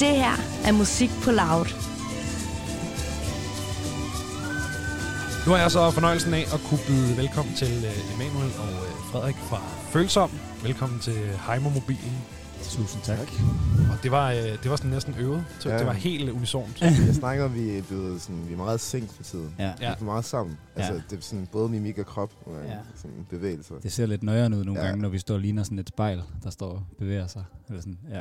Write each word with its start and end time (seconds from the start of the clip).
Det 0.00 0.16
her 0.16 0.36
er 0.68 0.72
musik 0.72 1.10
på 1.24 1.30
loud. 1.30 1.66
Nu 5.46 5.52
har 5.52 5.58
jeg 5.58 5.70
så 5.70 5.90
fornøjelsen 5.90 6.34
af 6.34 6.40
at 6.54 6.60
kunne 6.68 6.80
byde 6.88 7.16
velkommen 7.16 7.54
til 7.54 7.72
uh, 7.78 8.14
Emanuel 8.14 8.52
og 8.58 8.68
uh, 8.68 9.12
Frederik 9.12 9.34
fra 9.36 9.60
Følsom. 9.92 10.30
Velkommen 10.62 10.98
til 11.00 11.14
Heimer-mobilen. 11.46 12.12
Tusind 12.62 13.02
tak. 13.02 13.18
Og 13.92 14.02
det 14.02 14.10
var, 14.10 14.30
det 14.62 14.70
var 14.70 14.76
sådan 14.76 14.90
næsten 14.90 15.14
øvet, 15.18 15.44
så 15.58 15.68
Ja. 15.70 15.78
det 15.78 15.86
var 15.86 15.92
helt 15.92 16.30
unisont. 16.30 16.80
Jeg 16.80 17.14
snakker 17.14 17.44
om, 17.44 17.54
vi 17.54 17.78
er 17.78 17.82
blevet 17.82 18.22
sådan, 18.22 18.48
vi 18.48 18.52
er 18.52 18.56
meget 18.56 18.80
sænkt 18.80 19.12
for 19.12 19.22
tiden. 19.22 19.54
Ja. 19.58 19.72
Vi 19.78 19.84
er 19.84 20.04
meget 20.04 20.24
sammen. 20.24 20.58
Altså, 20.76 20.92
Ja. 20.92 21.00
det 21.10 21.18
er 21.18 21.22
sådan 21.22 21.48
både 21.52 21.68
mimik 21.68 21.98
og 21.98 22.06
krop, 22.06 22.30
og 22.46 22.52
Ja. 22.68 22.76
sådan 22.96 23.26
bevægelser. 23.30 23.74
Det 23.82 23.92
ser 23.92 24.06
lidt 24.06 24.22
nøjere 24.22 24.44
ud 24.56 24.64
nogle 24.64 24.80
Ja. 24.80 24.86
gange, 24.86 25.02
når 25.02 25.08
vi 25.08 25.18
står 25.18 25.34
og 25.34 25.40
ligner 25.40 25.62
sådan 25.62 25.78
et 25.78 25.88
spejl, 25.88 26.22
der 26.44 26.50
står 26.50 26.70
og 26.70 26.82
bevæger 26.98 27.26
sig. 27.26 27.44
Eller 27.68 27.80
sådan, 27.80 27.98
ja. 28.10 28.20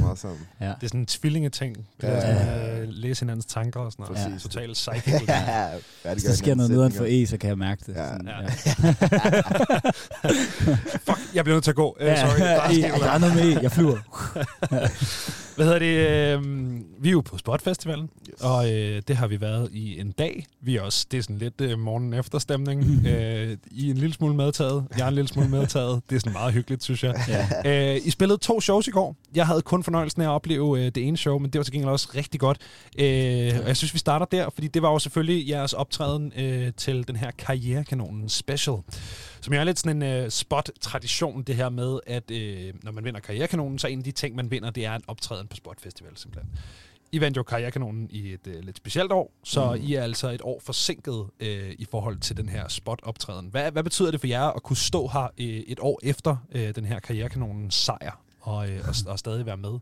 Meget 0.00 0.18
sammen. 0.18 0.38
ja. 0.60 0.66
Det 0.66 0.82
er 0.82 0.86
sådan 0.86 1.00
en 1.00 1.06
tvillingeting. 1.06 1.76
Det 1.76 1.84
Ja. 2.02 2.08
er 2.08 2.20
sådan, 2.20 2.82
uh, 2.82 2.88
læse 2.88 3.20
hinandens 3.20 3.46
tanker 3.46 3.80
og 3.80 3.92
sådan 3.92 4.04
noget. 4.08 4.24
Præcis. 4.26 4.42
Totalt 4.42 4.72
psychic. 4.94 5.28
ja, 5.28 5.66
Hvis 6.12 6.22
der 6.22 6.32
sker 6.34 6.54
noget 6.54 6.70
nederen 6.70 6.92
for 6.92 7.04
E, 7.08 7.26
så 7.26 7.36
kan 7.36 7.48
jeg 7.48 7.58
mærke 7.58 7.82
det. 7.86 7.94
Ja. 7.96 8.08
Sådan, 8.08 8.28
Ja. 8.28 8.40
ja. 8.40 8.46
Fuck, 11.06 11.18
jeg 11.34 11.44
bliver 11.44 11.54
nødt 11.56 11.64
til 11.64 11.70
at 11.70 11.76
gå. 11.76 11.96
Uh, 12.00 12.06
sorry. 12.16 12.38
Der 12.40 12.46
er 12.46 12.72
Ja, 12.72 12.88
der 12.88 12.98
noget. 12.98 13.14
er 13.14 13.18
noget 13.18 13.34
med 13.34 13.56
E. 13.56 13.60
Jeg 13.62 13.72
flyver. 13.72 13.96
Hvad 15.60 15.66
hedder 15.66 15.78
det? 15.78 16.38
Øh, 16.38 16.80
vi 17.00 17.08
er 17.08 17.12
jo 17.12 17.20
på 17.20 17.38
Spotfestivalen, 17.38 18.10
Yes. 18.30 18.40
og 18.40 18.72
øh, 18.72 19.02
det 19.08 19.16
har 19.16 19.26
vi 19.26 19.40
været 19.40 19.68
i 19.72 20.00
en 20.00 20.10
dag. 20.10 20.46
Vi 20.62 20.76
er 20.76 20.82
også, 20.82 21.06
det 21.10 21.18
er 21.18 21.22
sådan 21.22 21.38
lidt 21.38 21.60
øh, 21.60 21.78
morgen 21.78 22.14
efter 22.14 22.38
stemning. 22.38 22.82
øh, 23.06 23.56
I 23.70 23.86
er 23.86 23.90
en 23.90 23.96
lille 23.96 24.12
smule 24.14 24.34
medtaget, 24.34 24.84
jeg 24.96 25.04
er 25.04 25.08
en 25.08 25.14
lille 25.14 25.28
smule 25.28 25.48
medtaget. 25.48 26.02
Det 26.10 26.16
er 26.16 26.20
sådan 26.20 26.32
meget 26.32 26.52
hyggeligt, 26.54 26.82
synes 26.84 27.04
jeg. 27.04 27.14
Ja. 27.64 27.94
Øh, 27.94 28.00
I 28.04 28.10
spillede 28.10 28.38
to 28.38 28.60
shows 28.60 28.88
i 28.88 28.90
går. 28.90 29.16
Jeg 29.34 29.46
havde 29.46 29.62
kun 29.62 29.82
fornøjelsen 29.84 30.22
af 30.22 30.26
at 30.26 30.30
opleve 30.30 30.78
øh, 30.80 30.84
det 30.84 31.06
ene 31.08 31.16
show, 31.16 31.38
men 31.38 31.50
det 31.50 31.58
var 31.58 31.62
til 31.62 31.72
gengæld 31.72 31.90
også 31.90 32.08
rigtig 32.14 32.40
godt. 32.40 32.58
Øh, 32.98 33.52
og 33.62 33.68
jeg 33.68 33.76
synes, 33.76 33.94
vi 33.94 33.98
starter 33.98 34.26
der, 34.26 34.48
fordi 34.54 34.68
det 34.68 34.82
var 34.82 34.90
jo 34.92 34.98
selvfølgelig 34.98 35.48
jeres 35.48 35.72
optræden 35.72 36.32
øh, 36.38 36.72
til 36.76 37.08
den 37.08 37.16
her 37.16 37.30
Karrierekanonen 37.38 38.28
Special. 38.28 38.76
Som 39.40 39.54
jo 39.54 39.60
er 39.60 39.64
lidt 39.64 39.78
sådan 39.78 40.02
en 40.02 40.24
øh, 40.24 40.30
spot-tradition, 40.30 41.42
det 41.42 41.56
her 41.56 41.68
med, 41.68 42.00
at 42.06 42.30
øh, 42.30 42.74
når 42.82 42.92
man 42.92 43.04
vinder 43.04 43.20
Karrierekanonen, 43.20 43.78
så 43.78 43.86
en 43.86 43.98
af 43.98 44.04
de 44.04 44.12
ting, 44.12 44.36
man 44.36 44.50
vinder, 44.50 44.70
det 44.70 44.84
er 44.84 44.94
en 44.94 45.02
optræden 45.06 45.46
på 45.46 45.56
Spot 45.56 45.80
Festival, 45.80 46.16
simpelthen. 46.16 46.52
I 47.12 47.20
vandt 47.20 47.36
jo 47.36 47.42
Karrierekanonen 47.42 48.08
i 48.10 48.32
et 48.32 48.46
øh, 48.46 48.60
lidt 48.60 48.76
specielt 48.76 49.12
år, 49.12 49.32
så 49.44 49.74
mm. 49.74 49.82
I 49.82 49.94
er 49.94 50.02
altså 50.02 50.30
et 50.30 50.40
år 50.44 50.60
forsinket 50.60 51.26
øh, 51.40 51.74
i 51.78 51.86
forhold 51.90 52.18
til 52.18 52.36
den 52.36 52.48
her 52.48 52.68
spot-optræden. 52.68 53.48
Hvad, 53.48 53.72
hvad 53.72 53.82
betyder 53.82 54.10
det 54.10 54.20
for 54.20 54.26
jer 54.26 54.44
at 54.44 54.62
kunne 54.62 54.76
stå 54.76 55.08
her 55.08 55.22
øh, 55.38 55.46
et 55.46 55.78
år 55.80 56.00
efter 56.02 56.36
øh, 56.52 56.74
den 56.74 56.84
her 56.84 57.00
Karrierekanonens 57.00 57.74
sejr, 57.74 58.22
og, 58.40 58.70
øh, 58.70 58.80
og, 58.88 58.94
og 59.12 59.18
stadig 59.18 59.46
være 59.46 59.56
med? 59.56 59.78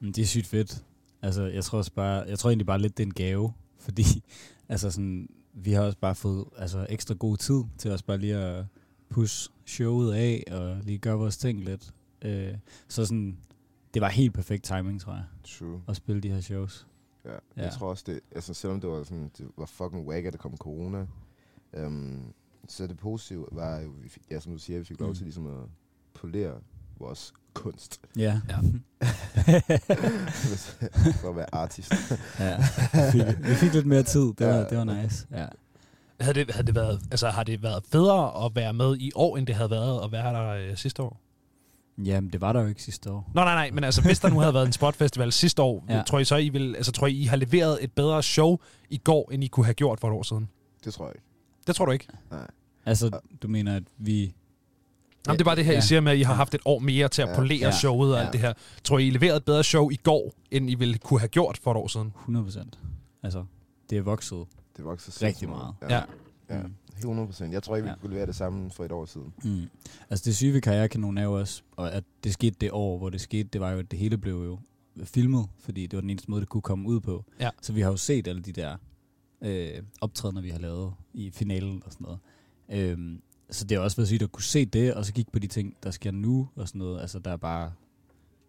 Det 0.00 0.18
er 0.18 0.26
sygt 0.26 0.46
fedt. 0.46 0.82
Altså, 1.22 1.42
jeg 1.42 1.64
tror, 1.64 1.78
også 1.78 1.92
bare, 1.92 2.24
jeg 2.28 2.38
tror 2.38 2.50
egentlig 2.50 2.66
bare 2.66 2.78
lidt, 2.78 2.98
det 2.98 3.02
er 3.02 3.06
en 3.06 3.14
gave. 3.14 3.52
Fordi 3.78 4.04
altså 4.68 4.90
sådan, 4.90 5.28
vi 5.52 5.72
har 5.72 5.82
også 5.82 5.98
bare 5.98 6.14
fået 6.14 6.44
altså, 6.56 6.86
ekstra 6.88 7.14
god 7.14 7.36
tid 7.36 7.62
til 7.78 7.90
os 7.90 8.02
bare 8.02 8.18
lige 8.18 8.36
at 8.36 8.64
push 9.08 9.50
showet 9.66 10.14
af 10.14 10.44
og 10.50 10.76
lige 10.82 10.98
gøre 10.98 11.18
vores 11.18 11.36
ting 11.36 11.64
lidt. 11.64 11.94
Øh, 12.22 12.54
så 12.88 13.06
sådan, 13.06 13.38
det 13.94 14.02
var 14.02 14.08
helt 14.08 14.34
perfekt 14.34 14.64
timing, 14.64 15.00
tror 15.00 15.12
jeg, 15.12 15.24
True. 15.44 15.82
at 15.88 15.96
spille 15.96 16.20
de 16.22 16.28
her 16.30 16.40
shows. 16.40 16.86
Ja. 17.24 17.30
Ja. 17.32 17.38
Jeg 17.56 17.72
tror 17.72 17.90
også, 17.90 18.04
det, 18.06 18.20
altså 18.34 18.54
selvom 18.54 18.80
det 18.80 18.90
var 18.90 19.02
sådan, 19.02 19.30
det 19.38 19.46
var 19.56 19.66
fucking 19.66 20.06
wack, 20.08 20.26
at 20.26 20.32
der 20.32 20.38
kom 20.38 20.56
corona, 20.56 21.06
øhm, 21.74 22.20
så 22.68 22.86
det 22.86 22.96
positive 22.96 23.46
var 23.52 23.80
jo, 23.80 23.92
ja, 24.30 24.40
som 24.40 24.52
du 24.52 24.58
siger, 24.58 24.78
vi 24.78 24.84
fik 24.84 25.00
lov 25.00 25.08
Mm. 25.08 25.14
til 25.14 25.24
ligesom 25.24 25.46
at 25.46 25.68
polere 26.14 26.60
vores 27.00 27.32
kunst. 27.54 28.00
Ja. 28.16 28.40
Ja. 28.48 28.56
for 31.20 31.28
at 31.30 31.36
være 31.36 31.54
artist. 31.54 31.92
ja. 32.38 32.56
Vi 33.12 33.12
fik, 33.12 33.48
vi 33.48 33.54
fik 33.54 33.74
lidt 33.74 33.86
mere 33.86 34.02
tid. 34.02 34.20
Det 34.38 34.46
var, 34.46 34.54
Ja. 34.54 34.64
det 34.64 34.78
var 34.78 34.84
nice. 35.02 35.26
Ja. 35.30 35.46
Havde 36.20 36.34
det, 36.44 36.54
havde 36.54 36.66
det 36.66 36.74
været, 36.74 37.00
altså, 37.10 37.28
har 37.28 37.42
det 37.44 37.62
været 37.62 37.82
federe 37.92 38.44
at 38.46 38.54
være 38.54 38.72
med 38.72 38.96
i 38.96 39.10
år, 39.14 39.36
end 39.36 39.46
det 39.46 39.54
havde 39.54 39.70
været 39.70 40.04
at 40.04 40.12
være 40.12 40.32
der 40.34 40.48
øh, 40.70 40.76
sidste 40.76 41.02
år? 41.02 41.20
Jamen, 42.04 42.30
det 42.32 42.40
var 42.40 42.52
der 42.52 42.60
jo 42.60 42.66
ikke 42.66 42.82
sidste 42.82 43.10
år. 43.12 43.30
Nå, 43.34 43.44
nej, 43.44 43.54
nej, 43.54 43.70
men 43.70 43.84
altså, 43.84 44.02
hvis 44.02 44.18
der 44.20 44.28
nu 44.30 44.38
havde 44.40 44.54
været 44.54 44.66
en 44.66 44.72
spotfestival 44.72 45.32
sidste 45.32 45.62
år, 45.62 45.84
ja. 45.88 45.96
Ja. 45.96 46.02
tror 46.02 46.18
I 46.18 46.24
så, 46.24 46.36
I 46.36 46.48
vil, 46.48 46.76
altså, 46.76 46.92
tror 46.92 47.06
I, 47.06 47.12
I 47.12 47.24
har 47.24 47.36
leveret 47.36 47.84
et 47.84 47.92
bedre 47.92 48.22
show 48.22 48.56
i 48.90 48.96
går, 48.98 49.30
end 49.32 49.44
I 49.44 49.46
kunne 49.46 49.64
have 49.66 49.74
gjort 49.74 50.00
for 50.00 50.08
et 50.08 50.12
år 50.14 50.22
siden? 50.22 50.48
Det 50.84 50.94
tror 50.94 51.04
jeg 51.06 51.14
ikke. 51.14 51.26
Det 51.66 51.76
tror 51.76 51.84
du 51.86 51.92
ikke? 51.92 52.06
Nej. 52.30 52.46
Altså, 52.86 53.20
du 53.42 53.48
mener, 53.48 53.76
at 53.76 53.82
vi... 53.98 54.34
Jamen, 55.26 55.38
det 55.38 55.40
er 55.40 55.44
bare 55.44 55.56
det 55.56 55.64
her, 55.64 55.72
I 55.72 55.74
Ja. 55.74 55.80
siger 55.80 56.00
med, 56.00 56.12
at 56.12 56.18
I 56.18 56.22
har 56.22 56.34
haft 56.34 56.54
et 56.54 56.60
år 56.64 56.78
mere 56.78 57.08
til 57.08 57.22
at 57.22 57.28
Ja. 57.28 57.34
polere 57.36 57.58
Ja. 57.66 57.70
showet 57.72 58.12
og 58.14 58.18
Ja. 58.18 58.24
alt 58.24 58.32
det 58.32 58.40
her. 58.40 58.52
Tror 58.84 58.98
I, 58.98 59.06
I 59.06 59.10
leverede 59.10 59.36
et 59.36 59.44
bedre 59.44 59.64
show 59.64 59.90
i 59.90 59.96
går, 59.96 60.32
end 60.50 60.70
I 60.70 60.74
ville 60.74 60.98
kunne 60.98 61.20
have 61.20 61.28
gjort 61.28 61.58
for 61.62 61.70
et 61.70 61.76
år 61.76 61.86
siden? 61.88 62.12
100 62.18 62.44
procent. 62.44 62.78
Altså, 63.22 63.44
det 63.90 63.98
er 63.98 64.02
vokset. 64.02 64.38
Det 64.76 64.84
så 64.84 64.90
Rigtig 64.90 65.12
sindssygt 65.12 65.50
meget. 65.50 65.74
Ja. 65.90 66.02
Ja. 66.50 66.62
Mm. 66.62 66.74
100 66.98 67.26
procent. 67.26 67.52
Jeg 67.52 67.62
tror 67.62 67.76
ikke, 67.76 67.84
vi 67.84 67.90
Ja. 67.90 67.96
kunne 68.00 68.10
levere 68.10 68.26
det 68.26 68.34
samme 68.34 68.70
for 68.70 68.84
et 68.84 68.92
år 68.92 69.04
siden. 69.04 69.32
Mm. 69.44 69.62
Altså 70.10 70.24
det 70.24 70.36
syge 70.36 70.52
ved 70.52 70.60
Karrierekanonen 70.60 71.18
er 71.18 71.22
jo 71.22 71.32
også, 71.38 71.62
og 71.76 71.92
at 71.92 72.04
det 72.24 72.32
skete 72.32 72.56
det 72.60 72.70
år, 72.72 72.98
hvor 72.98 73.10
det 73.10 73.20
skete, 73.20 73.48
det 73.52 73.60
var 73.60 73.70
jo, 73.70 73.78
at 73.78 73.90
det 73.90 73.98
hele 73.98 74.18
blev 74.18 74.34
jo 74.34 74.58
filmet, 75.04 75.46
fordi 75.58 75.82
det 75.86 75.96
var 75.96 76.00
den 76.00 76.10
eneste 76.10 76.30
måde, 76.30 76.40
det 76.40 76.48
kunne 76.48 76.62
komme 76.62 76.88
ud 76.88 77.00
på. 77.00 77.24
Ja. 77.40 77.50
Så 77.62 77.72
vi 77.72 77.80
har 77.80 77.90
jo 77.90 77.96
set 77.96 78.28
alle 78.28 78.42
de 78.42 78.52
der 78.52 78.76
øh, 79.44 79.82
optrædener, 80.00 80.40
vi 80.42 80.50
har 80.50 80.58
lavet 80.58 80.92
i 81.14 81.30
finalen 81.30 81.82
og 81.86 81.92
sådan 81.92 82.04
noget. 82.04 82.18
Øhm, 82.90 83.22
så 83.50 83.64
det 83.64 83.74
er 83.76 83.78
også 83.80 83.96
været 83.96 84.08
sygt 84.08 84.22
at 84.22 84.32
kunne 84.32 84.42
se 84.42 84.64
det, 84.64 84.94
og 84.94 85.04
så 85.04 85.12
kigge 85.12 85.30
på 85.32 85.38
de 85.38 85.46
ting, 85.46 85.74
der 85.82 85.90
sker 85.90 86.10
nu 86.10 86.48
og 86.56 86.68
sådan 86.68 86.78
noget. 86.78 87.00
Altså 87.00 87.18
der 87.18 87.30
er 87.32 87.36
bare 87.36 87.72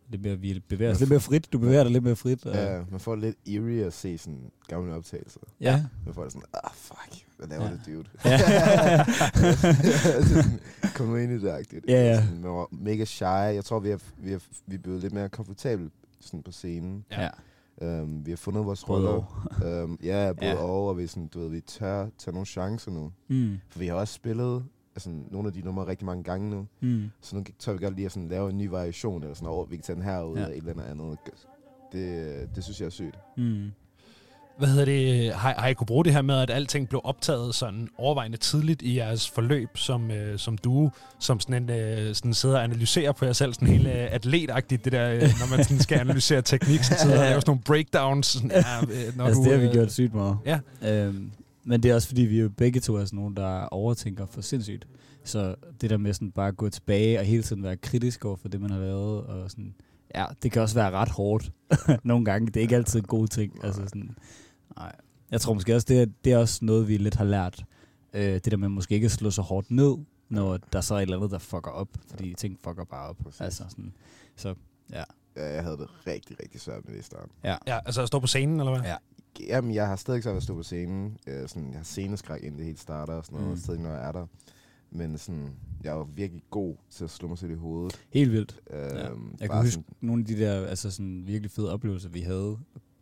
lidt 0.09 0.21
mere, 0.21 0.35
vi 0.39 0.59
bevæger 0.67 0.91
os 0.91 0.99
lidt 0.99 1.09
mere 1.09 1.19
frit. 1.19 1.53
Du 1.53 1.57
bevæger 1.59 1.83
dig 1.83 1.91
lidt 1.91 2.03
mere 2.03 2.15
frit. 2.15 2.45
Og, 2.45 2.55
Ja, 2.55 2.81
man 2.91 2.99
får 2.99 3.15
lidt 3.15 3.35
eerie 3.47 3.85
at 3.85 3.93
se 3.93 4.17
sådan 4.17 4.51
gamle 4.67 4.93
optagelser. 4.95 5.39
ja. 5.61 5.83
Man 6.05 6.13
får 6.13 6.23
det 6.23 6.31
sådan, 6.31 6.47
ah 6.53 6.71
fuck, 6.75 7.25
hvad 7.37 7.47
laver 7.47 7.63
Ja. 7.65 7.71
det, 7.71 7.81
dude? 7.85 8.03
Ja. 8.25 8.37
sådan, 10.23 10.59
Kom 10.95 11.07
nu 11.07 11.15
ind 11.15 11.31
i 11.31 11.39
det, 11.39 11.49
agtigt. 11.49 11.85
Ja, 11.87 11.93
ja. 12.03 12.21
Sådan, 12.25 12.41
Man 12.41 12.51
var 12.51 12.67
mega 12.71 13.05
shy. 13.05 13.23
Jeg 13.23 13.65
tror, 13.65 13.79
vi 13.79 13.89
er, 13.89 13.97
vi 14.17 14.33
er, 14.33 14.39
vi 14.67 14.75
er 14.75 14.79
blevet 14.79 15.01
lidt 15.01 15.13
mere 15.13 15.29
komfortable 15.29 15.89
sådan 16.19 16.43
på 16.43 16.51
scenen. 16.51 17.05
Ja. 17.11 17.29
Um, 18.01 18.25
vi 18.25 18.31
har 18.31 18.37
fundet 18.37 18.65
vores 18.65 18.83
Både 18.83 19.07
roller. 19.09 19.83
Um, 19.83 19.99
ja, 20.03 20.33
både 20.33 20.49
Ja. 20.51 20.55
og, 20.55 20.87
og 20.87 20.97
vi, 20.97 21.07
sådan, 21.07 21.27
du 21.27 21.39
ved, 21.39 21.49
vi 21.49 21.61
tør 21.61 22.07
tage 22.17 22.33
nogle 22.33 22.45
chancer 22.45 22.91
nu. 22.91 23.11
Mm. 23.27 23.59
For 23.69 23.79
vi 23.79 23.87
har 23.87 23.93
også 23.95 24.13
spillet 24.13 24.63
altså, 24.95 25.09
nogle 25.31 25.47
af 25.47 25.53
de 25.53 25.61
numre 25.61 25.87
rigtig 25.87 26.05
mange 26.05 26.23
gange 26.23 26.49
nu. 26.49 26.67
Mm. 26.81 27.11
Så 27.21 27.35
nu 27.35 27.43
tør 27.59 27.73
vi 27.73 27.83
godt 27.85 27.95
lige 27.95 28.05
at 28.05 28.11
sådan, 28.11 28.29
lave 28.29 28.49
en 28.49 28.57
ny 28.57 28.67
variation, 28.67 29.21
eller 29.21 29.35
sådan, 29.35 29.47
over, 29.47 29.65
vi 29.65 29.75
kan 29.75 29.83
tage 29.83 29.95
den 29.95 30.03
her 30.03 30.21
ud 30.21 30.37
Ja. 30.37 30.43
af 30.43 30.49
et 30.49 30.57
eller 30.57 30.83
andet. 30.83 31.17
Det, 31.91 32.55
det 32.55 32.63
synes 32.63 32.79
jeg 32.79 32.85
er 32.85 32.89
sygt. 32.89 33.17
Mm. 33.37 33.71
Hvad 34.57 34.69
hedder 34.69 34.85
det? 34.85 35.33
Har, 35.33 35.53
har 35.57 35.67
I 35.67 35.73
kunne 35.73 35.87
bruge 35.87 36.05
det 36.05 36.13
her 36.13 36.21
med, 36.21 36.35
at 36.35 36.49
alting 36.49 36.89
blev 36.89 37.01
optaget 37.03 37.55
sådan 37.55 37.87
overvejende 37.97 38.37
tidligt 38.37 38.81
i 38.81 38.97
jeres 38.97 39.29
forløb 39.29 39.77
som, 39.77 40.11
øh, 40.11 40.39
som 40.39 40.57
duo, 40.57 40.89
som 41.19 41.39
sådan 41.39 41.63
en, 41.63 41.69
øh, 41.69 42.15
sådan 42.15 42.33
sidder 42.33 42.57
og 42.57 42.63
analyserer 42.63 43.11
på 43.11 43.25
jer 43.25 43.33
selv, 43.33 43.53
sådan 43.53 43.67
helt 43.67 43.87
øh, 43.87 43.93
atletagtigt, 44.11 44.85
det 44.85 44.91
der, 44.93 45.11
øh, 45.13 45.21
når 45.21 45.55
man 45.55 45.63
sådan 45.63 45.79
skal 45.79 45.99
analysere 45.99 46.41
teknik, 46.41 46.83
så 46.83 46.95
sidder 47.01 47.17
og 47.17 47.23
laver 47.25 47.39
sådan 47.39 47.49
nogle 47.49 47.61
breakdowns. 47.65 48.27
Sådan, 48.27 48.51
ja, 48.55 48.81
øh, 48.81 49.17
når 49.17 49.25
altså 49.25 49.39
du, 49.39 49.43
det 49.43 49.51
har 49.53 49.59
vi 49.59 49.65
øh, 49.67 49.73
gjort 49.73 49.91
sygt 49.91 50.13
meget. 50.13 50.37
Ja. 50.45 50.59
Øhm, 51.05 51.31
men 51.63 51.83
det 51.83 51.91
er 51.91 51.95
også 51.95 52.07
fordi, 52.07 52.21
vi 52.21 52.37
er 52.37 52.41
jo 52.41 52.49
begge 52.49 52.79
to 52.79 52.95
er 52.95 53.05
sådan 53.05 53.19
nogle, 53.19 53.35
der 53.35 53.65
overtænker 53.65 54.25
for 54.25 54.41
sindssygt. 54.41 54.87
Så 55.23 55.55
det 55.81 55.89
der 55.89 55.97
med 55.97 56.13
sådan 56.13 56.31
bare 56.31 56.47
at 56.47 56.57
gå 56.57 56.69
tilbage 56.69 57.19
og 57.19 57.25
hele 57.25 57.43
tiden 57.43 57.63
være 57.63 57.77
kritisk 57.77 58.25
over 58.25 58.35
for 58.35 58.47
det, 58.47 58.61
man 58.61 58.69
har 58.69 58.79
lavet, 58.79 59.23
og 59.23 59.51
sådan, 59.51 59.75
ja, 60.15 60.25
det 60.43 60.51
kan 60.51 60.61
også 60.61 60.75
være 60.75 60.91
ret 60.91 61.09
hårdt 61.09 61.51
nogle 62.03 62.25
gange. 62.25 62.47
Det 62.47 62.57
er 62.57 62.61
ikke 62.61 62.75
altid 62.75 62.99
en 62.99 63.05
god 63.05 63.27
ting. 63.27 63.63
Altså 63.63 63.81
sådan, 63.81 64.15
nej. 64.77 64.95
Jeg 65.31 65.41
tror 65.41 65.53
måske 65.53 65.75
også, 65.75 65.85
det 65.89 66.01
er, 66.01 66.05
det 66.23 66.33
er 66.33 66.37
også 66.37 66.65
noget, 66.65 66.87
vi 66.87 66.97
lidt 66.97 67.15
har 67.15 67.25
lært. 67.25 67.65
Øh, 68.13 68.23
det 68.23 68.51
der 68.51 68.57
med 68.57 68.69
måske 68.69 68.95
ikke 68.95 69.05
at 69.05 69.11
slå 69.11 69.31
så 69.31 69.41
hårdt 69.41 69.71
ned, 69.71 69.97
når 70.29 70.57
der 70.73 70.81
så 70.81 70.95
er 70.95 70.97
et 70.97 71.01
eller 71.01 71.17
andet, 71.17 71.31
der 71.31 71.37
fucker 71.37 71.71
op. 71.71 71.87
Fordi 72.09 72.33
ting 72.33 72.59
fucker 72.63 72.83
bare 72.83 73.09
op. 73.09 73.17
Præcis. 73.23 73.41
Altså 73.41 73.63
sådan, 73.69 73.93
så 74.35 74.55
ja. 74.91 75.03
Ja, 75.35 75.53
jeg 75.53 75.63
havde 75.63 75.77
det 75.77 75.87
rigtig, 76.07 76.39
rigtig 76.43 76.61
svært 76.61 76.85
med 76.85 76.93
det 76.93 76.99
i 76.99 77.03
starten. 77.03 77.31
Ja. 77.43 77.57
Ja, 77.67 77.79
altså 77.85 78.01
at 78.01 78.07
stå 78.07 78.19
på 78.19 78.27
scenen, 78.27 78.59
eller 78.59 78.71
hvad? 78.71 78.89
Ja. 78.89 78.95
Jamen, 79.39 79.73
jeg 79.73 79.87
har 79.87 79.95
stadig 79.95 80.17
ikke 80.17 80.23
svært 80.23 80.33
ved 80.33 80.37
at 80.37 80.43
stå 80.43 80.55
på 80.55 80.63
scenen. 80.63 81.17
Øh, 81.27 81.49
sådan, 81.49 81.69
jeg 81.69 81.77
har 81.79 81.83
sceneskræk, 81.83 82.43
inden 82.43 82.57
det 82.57 82.65
helt 82.65 82.79
starter 82.79 83.13
og 83.13 83.25
sådan 83.25 83.39
noget, 83.39 83.51
Mm. 83.51 83.57
stadig 83.57 83.79
når 83.81 83.89
jeg 83.89 84.07
er 84.07 84.11
der. 84.11 84.25
Men 84.91 85.17
sådan, 85.17 85.49
jeg 85.83 85.89
er 85.91 85.95
jo 85.97 86.07
virkelig 86.15 86.43
god 86.49 86.75
til 86.89 87.03
at 87.03 87.09
slå 87.09 87.27
mig 87.27 87.37
selv 87.37 87.51
i 87.51 87.55
hovedet. 87.55 88.01
Helt 88.09 88.31
vildt. 88.31 88.59
Øhm, 88.69 88.79
Jeg 88.89 88.89
bare 89.09 89.47
kan 89.47 89.57
huske 89.57 89.71
sådan, 89.71 89.85
nogle 90.01 90.21
af 90.21 90.25
de 90.25 90.39
der 90.39 90.65
altså 90.67 90.91
sådan 90.91 91.23
virkelig 91.27 91.51
fede 91.51 91.73
oplevelser, 91.73 92.09
vi 92.09 92.21
havde, 92.21 92.57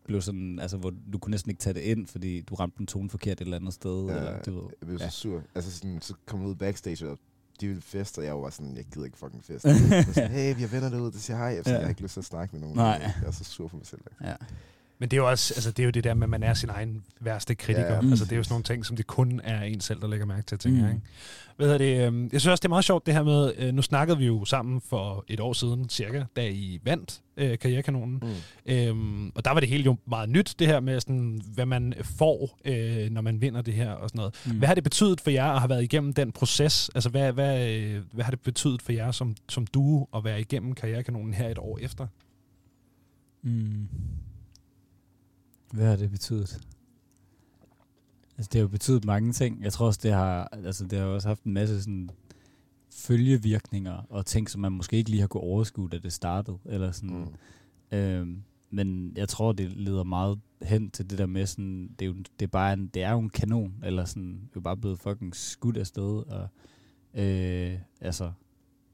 blev 0.06 0.22
sådan, 0.22 0.60
altså, 0.60 0.78
hvor 0.78 0.94
du 1.14 1.18
kunne 1.18 1.32
næsten 1.32 1.50
ikke 1.50 1.60
tage 1.60 1.74
det 1.74 1.80
ind, 1.82 2.08
fordi 2.08 2.42
du 2.42 2.56
ramte 2.56 2.80
en 2.80 2.88
tone 2.88 3.10
forkert 3.10 3.38
et 3.42 3.46
eller 3.46 3.58
andet 3.58 3.74
sted. 3.74 4.06
Ja, 4.06 4.16
eller, 4.18 4.42
du 4.42 4.52
ved. 4.52 4.70
jeg 4.82 4.88
blev 4.88 4.98
så 5.00 5.04
Ja. 5.06 5.10
sur. 5.10 5.42
Altså 5.56 5.72
sådan, 5.72 6.02
så 6.02 6.14
kom 6.26 6.40
jeg 6.42 6.50
ud 6.50 6.56
backstage, 6.56 7.10
og 7.10 7.20
de 7.62 7.68
ville 7.68 7.82
fest, 7.82 8.18
og 8.18 8.24
jeg 8.26 8.36
var 8.42 8.50
sådan, 8.50 8.76
jeg 8.78 8.86
gider 8.86 9.06
ikke 9.06 9.18
fucking 9.18 9.44
fest. 9.44 9.66
Jeg 9.66 9.74
var 9.90 10.14
sådan, 10.14 10.32
hey, 10.32 10.56
vi 10.56 10.62
har 10.62 10.68
venner 10.68 10.90
derude, 10.90 11.12
der 11.12 11.18
siger 11.18 11.38
hej. 11.38 11.46
Jeg, 11.48 11.58
sådan, 11.58 11.72
Ja. 11.74 11.78
jeg 11.78 11.86
har 11.86 11.90
ikke 11.90 12.02
lyst 12.02 12.14
til 12.14 12.20
at 12.22 12.26
snakke 12.26 12.52
med 12.56 12.62
nogen. 12.62 12.76
Nej. 12.76 12.86
Jeg 13.22 13.28
er 13.28 13.32
så 13.32 13.44
sur 13.44 13.68
på 13.68 13.78
mig 13.78 13.86
selv. 13.86 14.02
Ja. 14.24 14.36
Men 15.00 15.10
det 15.10 15.18
er 15.18 15.22
jo 15.22 15.30
også, 15.30 15.54
altså 15.54 15.72
det 15.72 15.84
er 15.84 15.86
jo 15.86 15.90
det 15.92 16.04
der 16.04 16.14
med, 16.14 16.24
at 16.24 16.30
man 16.30 16.44
er 16.44 16.54
sin 16.54 16.70
egen 16.70 17.04
værste 17.20 17.56
kritiker. 17.56 17.88
Ja, 17.88 17.94
ja. 17.94 18.10
altså 18.10 18.26
det 18.26 18.32
er 18.32 18.38
jo 18.38 18.44
sådan 18.44 18.54
nogle 18.54 18.64
ting, 18.64 18.86
som 18.86 18.96
det 18.96 19.08
kun 19.08 19.42
er 19.44 19.62
en 19.62 19.82
selv, 19.82 20.02
der 20.02 20.08
lægger 20.08 20.26
mærke 20.26 20.46
til, 20.46 20.58
tænker 20.60 20.80
Mm. 20.80 20.86
jeg. 20.86 20.96
Ikke? 20.96 21.06
Hvad 21.56 21.68
hedder 21.68 21.78
det, 21.78 22.08
øhm, 22.08 22.30
jeg 22.34 22.42
synes 22.42 22.52
også, 22.52 22.62
det 22.62 22.66
er 22.66 22.70
meget 22.70 22.86
sjovt 22.86 23.06
det 23.06 23.14
her 23.14 23.24
med, 23.24 23.54
øh, 23.58 23.74
nu 23.74 23.82
snakkede 23.82 24.18
vi 24.18 24.26
jo 24.26 24.46
sammen 24.46 24.82
for 24.82 25.26
et 25.28 25.40
år 25.40 25.54
siden 25.54 25.90
cirka, 25.90 26.24
da 26.36 26.48
I 26.50 26.80
vandt 26.84 27.22
øh, 27.38 27.60
Karrierekanonen. 27.60 28.24
Mm. 28.66 28.74
Øhm, 28.74 29.32
og 29.36 29.46
der 29.46 29.52
var 29.52 29.60
det 29.60 29.70
hele 29.70 29.84
jo 29.84 29.98
meget 30.08 30.30
nyt, 30.30 30.56
det 30.60 30.68
her 30.68 30.80
med, 30.80 31.00
sådan, 31.00 31.42
hvad 31.54 31.66
man 31.66 31.94
får, 32.04 32.60
øh, 32.66 33.10
når 33.10 33.22
man 33.22 33.42
vinder 33.42 33.62
det 33.62 33.74
her 33.74 33.92
og 33.92 34.10
sådan 34.10 34.18
noget. 34.20 34.36
Mm. 34.46 34.58
Hvad 34.58 34.68
har 34.68 34.76
det 34.76 34.84
betydet 34.84 35.22
for 35.22 35.30
jer 35.32 35.46
at 35.52 35.60
have 35.60 35.70
været 35.70 35.84
igennem 35.84 36.14
den 36.14 36.32
proces? 36.32 36.90
Altså, 36.96 37.10
hvad, 37.10 37.32
hvad, 37.34 37.70
øh, 37.70 38.02
hvad 38.12 38.24
har 38.24 38.32
det 38.32 38.40
betydet 38.42 38.82
for 38.82 38.92
jer 38.92 39.12
som, 39.12 39.36
som 39.50 39.68
duo 39.68 40.08
at 40.16 40.24
være 40.24 40.42
igennem 40.42 40.74
Karrierekanonen 40.74 41.34
her 41.34 41.50
et 41.50 41.58
år 41.58 41.80
efter? 41.82 42.08
Mm. 43.44 43.88
Hvad 45.74 45.88
har 45.88 45.96
det 45.96 46.12
betydet? 46.12 46.62
Altså, 48.38 48.50
det 48.54 48.54
har 48.54 48.62
jo 48.62 48.68
betydet 48.68 49.06
mange 49.06 49.34
ting. 49.34 49.64
Jeg 49.64 49.74
tror 49.74 49.86
også, 49.86 50.00
det 50.04 50.14
har, 50.14 50.48
altså, 50.52 50.86
det 50.86 51.00
har 51.00 51.06
også 51.06 51.28
haft 51.28 51.44
en 51.44 51.54
masse 51.54 51.82
sådan, 51.82 52.10
følgevirkninger 52.92 54.02
og 54.10 54.26
ting, 54.26 54.50
som 54.50 54.62
man 54.62 54.72
måske 54.72 54.98
ikke 54.98 55.10
lige 55.10 55.20
har 55.22 55.28
kunne 55.28 55.42
overskue, 55.44 55.90
da 55.90 55.98
det 55.98 56.14
startede. 56.14 56.58
Eller 56.66 56.92
sådan. 56.92 57.28
Mm. 57.92 57.98
Øhm, 57.98 58.44
men 58.72 59.14
jeg 59.18 59.30
tror, 59.30 59.52
det 59.52 59.72
leder 59.72 60.04
meget 60.04 60.40
hen 60.62 60.92
til 60.92 61.10
det 61.10 61.18
der 61.18 61.26
med 61.26 61.46
sådan, 61.46 61.96
det 62.00 62.06
er 62.06 62.10
jo, 62.10 62.14
det 62.14 62.42
er 62.46 62.48
bare 62.48 62.74
en, 62.74 62.88
det 62.88 63.04
er 63.04 63.12
jo 63.12 63.20
en 63.20 63.30
kanon, 63.30 63.74
eller 63.84 64.06
sådan, 64.06 64.34
det 64.34 64.42
er 64.48 64.52
jo 64.56 64.62
bare 64.62 64.78
blevet 64.78 65.00
fucking 65.00 65.36
skudt 65.36 65.78
afsted, 65.78 66.24
og 66.28 66.48
øh, 67.14 67.80
altså, 68.02 68.32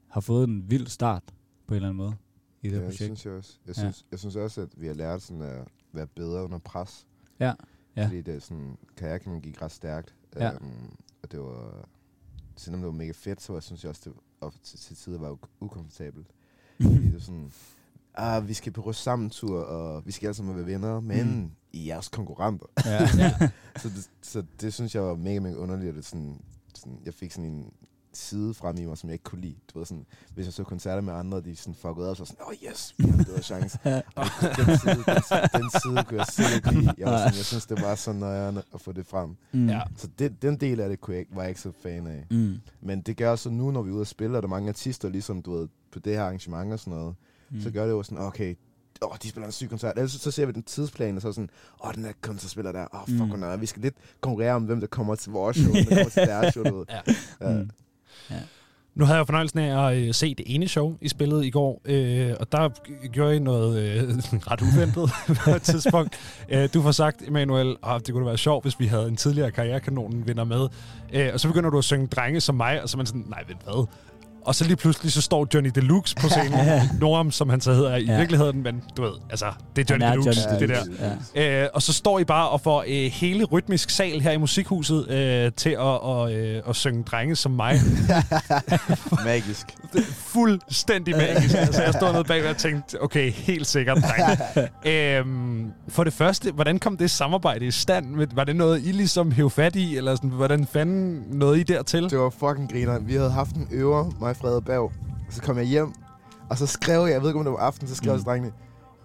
har 0.08 0.20
fået 0.20 0.48
en 0.48 0.70
vild 0.70 0.86
start 0.86 1.22
på 1.66 1.74
en 1.74 1.76
eller 1.76 1.88
anden 1.88 1.96
måde 1.96 2.14
i 2.62 2.68
det 2.68 2.76
Ja, 2.76 2.80
projekt. 2.80 2.96
synes 2.98 3.26
jeg 3.26 3.32
også. 3.34 3.58
Jeg 3.66 3.76
Ja. 3.76 3.80
synes, 3.82 4.06
jeg 4.10 4.18
synes 4.18 4.36
også, 4.36 4.60
at 4.60 4.68
vi 4.76 4.86
har 4.86 4.94
lært 4.94 5.22
sådan 5.22 5.42
at 5.42 5.68
være 5.96 6.06
bedre 6.06 6.44
under 6.44 6.58
pres. 6.58 7.06
Ja. 7.40 7.52
Ja. 7.96 8.04
Fordi 8.04 8.20
det 8.22 8.34
er 8.34 8.38
sådan, 8.38 8.78
karrieren 8.96 9.40
gik 9.40 9.62
ret 9.62 9.72
stærkt. 9.72 10.14
Ja. 10.36 10.52
Øhm, 10.52 10.96
og 11.22 11.32
det 11.32 11.40
var, 11.40 11.88
selvom 12.56 12.80
det 12.80 12.86
var 12.86 12.92
mega 12.92 13.12
fedt, 13.14 13.42
så 13.42 13.52
var, 13.52 13.60
synes 13.60 13.82
jeg 13.84 13.90
også, 13.90 14.02
det 14.04 14.12
var, 14.40 14.52
til, 14.62 14.78
til 14.78 14.96
tider 14.96 15.18
var 15.18 15.38
ukomfortabelt. 15.60 16.26
Fordi 16.82 17.06
det 17.06 17.14
er 17.14 17.20
sådan, 17.20 17.52
ah, 18.14 18.48
vi 18.48 18.54
skal 18.54 18.72
på 18.72 18.92
sammen-tur, 18.92 19.60
og 19.60 20.06
vi 20.06 20.12
skal 20.12 20.26
alle 20.26 20.34
sammen 20.34 20.56
være 20.56 20.66
venner, 20.66 21.00
men 21.00 21.40
Mm. 21.42 21.50
I 21.72 21.88
er 21.90 21.96
også 21.96 22.10
konkurrenter. 22.10 22.66
ja. 22.84 23.02
ja. 23.18 23.50
så, 23.82 23.88
det, 23.88 24.10
så 24.22 24.44
det 24.60 24.74
synes 24.74 24.94
jeg 24.94 25.02
var 25.02 25.14
mega, 25.16 25.40
mega 25.40 25.54
underligt. 25.54 25.88
At 25.88 25.94
det 25.94 26.04
sådan, 26.04 26.40
sådan, 26.74 26.98
jeg 27.04 27.14
fik 27.14 27.32
sådan 27.32 27.50
en 27.50 27.72
side 28.16 28.54
frem 28.54 28.76
i 28.78 28.84
mig, 28.86 28.98
som 28.98 29.08
jeg 29.08 29.14
ikke 29.14 29.22
kunne 29.22 29.40
lide. 29.40 29.54
Du 29.74 29.78
ved, 29.78 29.86
sådan, 29.86 30.06
hvis 30.34 30.44
jeg 30.46 30.52
så 30.52 30.64
koncerter 30.64 31.00
med 31.00 31.12
andre, 31.12 31.40
de 31.40 31.56
sådan 31.56 31.74
fuckede 31.74 32.10
op, 32.10 32.16
så 32.16 32.20
var 32.20 32.26
sådan, 32.26 32.42
åh 32.42 32.48
oh, 32.48 32.70
yes, 32.72 32.94
vi 32.98 33.04
har 33.04 33.18
en 33.18 33.24
bedre 33.24 33.42
chance. 33.42 33.78
Og 34.16 34.26
den, 34.56 34.78
side, 34.78 34.94
den, 34.94 35.62
den 35.62 35.70
side 35.82 36.04
kunne 36.04 36.18
jeg 36.18 36.26
slet 36.26 36.54
ikke 36.56 36.70
lide. 36.80 36.94
Jeg, 36.98 37.06
var 37.06 37.18
sådan, 37.18 37.36
jeg 37.36 37.44
synes, 37.44 37.66
det 37.66 37.82
var 37.82 37.94
så 37.94 38.12
nøjerne 38.12 38.62
at 38.74 38.80
få 38.80 38.92
det 38.92 39.06
frem. 39.06 39.36
Mm. 39.52 39.68
Ja. 39.68 39.80
Så 39.96 40.08
det, 40.18 40.42
den 40.42 40.56
del 40.56 40.80
af 40.80 40.88
det 40.88 41.00
kunne 41.00 41.14
jeg 41.14 41.20
ikke, 41.20 41.34
var 41.36 41.42
jeg 41.42 41.48
ikke 41.48 41.60
så 41.60 41.72
fan 41.82 42.06
af. 42.06 42.26
Mm. 42.30 42.54
Men 42.80 43.00
det 43.00 43.16
gør 43.16 43.36
så 43.36 43.50
nu, 43.50 43.70
når 43.70 43.82
vi 43.82 43.90
er 43.90 43.94
ude 43.94 44.00
at 44.00 44.06
spille, 44.06 44.38
og 44.38 44.42
der 44.42 44.48
er 44.48 44.50
mange 44.50 44.68
artister, 44.68 45.08
ligesom 45.08 45.42
du 45.42 45.52
ved, 45.58 45.68
på 45.92 45.98
det 45.98 46.12
her 46.14 46.22
arrangement 46.22 46.72
og 46.72 46.78
sådan 46.80 46.92
noget, 46.98 47.14
Mm. 47.50 47.56
mm. 47.56 47.62
så 47.62 47.70
gør 47.70 47.84
det 47.84 47.90
jo 47.92 48.02
sådan, 48.02 48.18
okay, 48.18 48.54
åh, 49.02 49.16
de 49.22 49.28
spiller 49.28 49.46
en 49.46 49.52
syg 49.52 49.68
koncert. 49.68 49.96
Ellers 49.98 50.12
så, 50.12 50.18
så 50.18 50.30
ser 50.30 50.46
vi 50.46 50.52
den 50.52 50.62
tidsplan, 50.62 51.16
og 51.16 51.22
så 51.22 51.28
er 51.28 51.32
sådan, 51.32 51.50
åh, 51.84 51.94
den 51.94 52.04
der 52.04 52.12
koncert 52.20 52.50
spiller 52.50 52.72
der, 52.72 52.86
åh, 52.94 53.00
fuck, 53.08 53.20
Mm. 53.20 53.26
mm. 53.32 53.38
nej, 53.38 53.56
vi 53.56 53.66
skal 53.66 53.82
lidt 53.82 53.94
konkurrere 54.20 54.52
om, 54.54 54.62
hvem 54.64 54.80
der 54.80 54.86
kommer 54.86 55.14
til 55.14 55.32
vores 55.32 55.56
show, 55.56 55.72
hvem 55.72 55.84
der 55.84 55.94
kommer 55.94 56.10
til 56.10 56.22
deres 56.22 56.52
show, 56.54 56.64
du 56.64 56.76
ved. 56.78 56.86
Ja. 57.40 57.64
Ja. 58.30 58.36
Nu 58.94 59.04
havde 59.04 59.18
jeg 59.18 59.26
fornøjelsen 59.26 59.58
af 59.58 59.90
at 59.90 59.96
øh, 59.98 60.14
se 60.14 60.34
det 60.34 60.44
ene 60.54 60.68
show, 60.68 60.96
I 61.00 61.08
spillede 61.08 61.46
i 61.46 61.50
går, 61.50 61.82
øh, 61.84 62.34
og 62.40 62.52
der 62.52 62.68
gjorde 63.08 63.36
I 63.36 63.38
noget 63.38 63.78
øh, 63.78 64.08
ret 64.50 64.62
uventet 64.62 65.10
på 65.44 65.50
et 65.50 65.62
tidspunkt. 65.62 66.18
Øh, 66.48 66.68
du 66.74 66.82
får 66.82 66.92
sagt, 66.92 67.22
Emanuel, 67.28 67.76
oh, 67.82 68.00
det 68.00 68.14
kunne 68.14 68.26
være 68.26 68.38
sjovt, 68.38 68.64
hvis 68.64 68.80
vi 68.80 68.86
havde 68.86 69.08
en 69.08 69.16
tidligere 69.16 69.50
karrierekanonen 69.50 70.28
vinder 70.28 70.44
med. 70.44 70.68
Øh, 71.12 71.30
og 71.32 71.40
så 71.40 71.48
begynder 71.48 71.70
du 71.70 71.78
at 71.78 71.84
synge 71.84 72.06
drenge 72.06 72.40
som 72.40 72.54
mig, 72.54 72.82
og 72.82 72.88
så 72.88 72.96
er 72.96 72.98
man 72.98 73.06
sådan, 73.06 73.24
nej, 73.28 73.44
ved 73.48 73.54
hvad? 73.64 73.86
Og 74.46 74.54
så 74.54 74.64
lige 74.64 74.76
pludselig 74.76 75.12
så 75.12 75.20
står 75.22 75.46
Johnny 75.54 75.70
Deluxe 75.74 76.16
på 76.16 76.28
scenen, 76.28 76.58
Noram, 77.00 77.30
som 77.30 77.48
han 77.48 77.60
så 77.60 77.72
hedder 77.72 77.96
i 77.96 78.04
Ja. 78.04 78.16
virkeligheden, 78.18 78.62
men 78.62 78.82
du 78.96 79.02
ved, 79.02 79.10
altså, 79.30 79.46
det 79.76 79.90
er 79.90 79.94
Johnny 79.94 80.06
er 80.06 80.10
Deluxe, 80.10 80.40
Johnny 80.50 80.68
det 80.68 80.68
der. 80.68 81.10
Ja. 81.34 81.62
Øh, 81.64 81.68
og 81.74 81.82
så 81.82 81.92
står 81.92 82.18
I 82.18 82.24
bare 82.24 82.48
og 82.48 82.60
får 82.60 82.84
øh, 82.88 83.10
hele 83.12 83.44
rytmisk 83.44 83.90
sal 83.90 84.20
her 84.20 84.30
i 84.30 84.36
musikhuset 84.36 85.10
øh, 85.10 85.52
til 85.52 85.70
at, 85.70 85.78
og, 85.78 86.34
øh, 86.34 86.62
at 86.68 86.76
synge 86.76 87.02
drenge 87.02 87.36
som 87.36 87.52
mig. 87.52 87.74
Magisk. 89.24 89.66
Det 89.92 89.98
er 90.08 90.12
fuldstændig 90.12 91.16
magisk. 91.16 91.54
altså, 91.54 91.82
jeg 91.82 91.94
stod 91.94 92.12
nede 92.12 92.24
bagved 92.24 92.50
og 92.50 92.56
tænkte, 92.56 93.02
okay, 93.02 93.30
helt 93.32 93.66
sikkert, 93.66 93.98
drenge. 94.84 95.18
øhm, 95.18 95.70
for 95.88 96.04
det 96.04 96.12
første, 96.12 96.52
hvordan 96.52 96.78
kom 96.78 96.96
det 96.96 97.10
samarbejde 97.10 97.66
i 97.66 97.70
stand? 97.70 98.34
Var 98.34 98.44
det 98.44 98.56
noget, 98.56 98.82
I 98.84 98.92
ligesom 98.92 99.32
hæv 99.32 99.50
fat 99.50 99.76
i, 99.76 99.96
eller 99.96 100.14
sådan, 100.14 100.30
hvordan 100.30 100.66
fanden 100.66 101.24
nåede 101.32 101.60
I 101.60 101.62
dertil? 101.62 102.10
Det 102.10 102.18
var 102.18 102.30
fucking 102.30 102.72
griner. 102.72 102.98
Vi 102.98 103.14
havde 103.14 103.30
haft 103.30 103.56
en 103.56 103.68
øver, 103.70 104.10
mig 104.20 104.35
og 104.36 104.40
Frede 104.40 104.62
Berg. 104.62 104.92
Så 105.30 105.42
kom 105.42 105.56
jeg 105.56 105.64
hjem, 105.66 105.92
og 106.50 106.58
så 106.58 106.66
skrev 106.66 107.02
jeg, 107.04 107.10
jeg 107.12 107.20
ved 107.20 107.28
ikke 107.28 107.38
om 107.38 107.44
det 107.44 107.52
var 107.52 107.58
aften, 107.58 107.88
så 107.88 107.94
skrev 107.94 108.08
jeg 108.10 108.14
Mm. 108.16 108.20
til 108.20 108.26
drengene, 108.26 108.52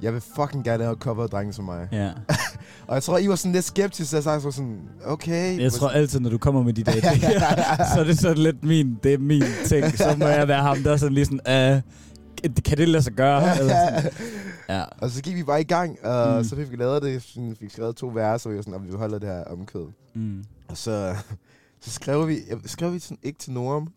jeg 0.01 0.13
vil 0.13 0.21
fucking 0.35 0.63
gerne 0.63 0.77
lave 0.77 0.91
et 0.93 0.99
cover 0.99 1.23
af 1.23 1.29
drenge 1.29 1.53
som 1.53 1.65
mig. 1.65 1.87
ja. 1.91 2.09
Og 2.87 2.95
jeg 2.95 3.03
tror, 3.03 3.17
I 3.17 3.29
var 3.29 3.35
sådan 3.35 3.51
lidt 3.51 3.65
skeptiske, 3.65 4.05
så 4.09 4.15
jeg 4.17 4.23
sagde 4.23 4.41
så 4.41 4.51
sådan, 4.51 4.79
okay. 5.05 5.59
Jeg 5.61 5.73
tror 5.73 5.89
altid, 5.89 6.19
når 6.19 6.29
du 6.29 6.37
kommer 6.37 6.63
med 6.63 6.73
de 6.73 6.83
der 6.83 6.91
idéer, 6.91 7.83
så 7.93 7.99
er 7.99 8.03
det 8.03 8.19
sådan 8.19 8.37
lidt 8.37 8.63
min, 8.63 8.97
det 9.03 9.13
er 9.13 9.17
min 9.17 9.43
ting. 9.65 9.97
Så 9.97 10.15
må 10.19 10.25
jeg 10.27 10.47
være 10.47 10.61
ham, 10.61 10.77
der 10.83 10.91
er 10.91 10.97
sådan 10.97 11.13
lige 11.13 11.25
sådan, 11.25 11.75
uh, 12.45 12.53
kan 12.63 12.77
det 12.77 12.89
lade 12.89 13.03
sig 13.03 13.13
gøre? 13.13 13.57
Eller 13.59 13.75
sådan. 13.95 14.11
Ja. 14.69 14.83
Og 14.97 15.09
så 15.09 15.21
gik 15.21 15.35
vi 15.35 15.43
bare 15.43 15.61
i 15.61 15.63
gang, 15.63 15.97
og 16.05 16.37
Mm. 16.37 16.43
så 16.43 16.55
fik 16.55 16.71
vi 16.71 16.75
lavet 16.75 17.01
det, 17.03 17.23
sådan, 17.23 17.55
fik 17.59 17.71
skrevet 17.71 17.95
to 17.95 18.07
vers, 18.13 18.45
og 18.45 18.51
vi 18.51 18.55
var 18.57 18.61
sådan, 18.63 18.83
vi 18.87 18.97
holder 18.97 19.19
det 19.19 19.29
her 19.29 19.43
omkød. 19.43 19.85
Mm. 20.13 20.43
Og 20.67 20.77
så, 20.77 21.15
så 21.81 21.91
skrev 21.91 22.27
vi, 22.27 22.37
skrev 22.65 22.93
vi 22.93 22.99
sådan, 22.99 23.17
ikke 23.23 23.39
til 23.39 23.51
Noram. 23.51 23.87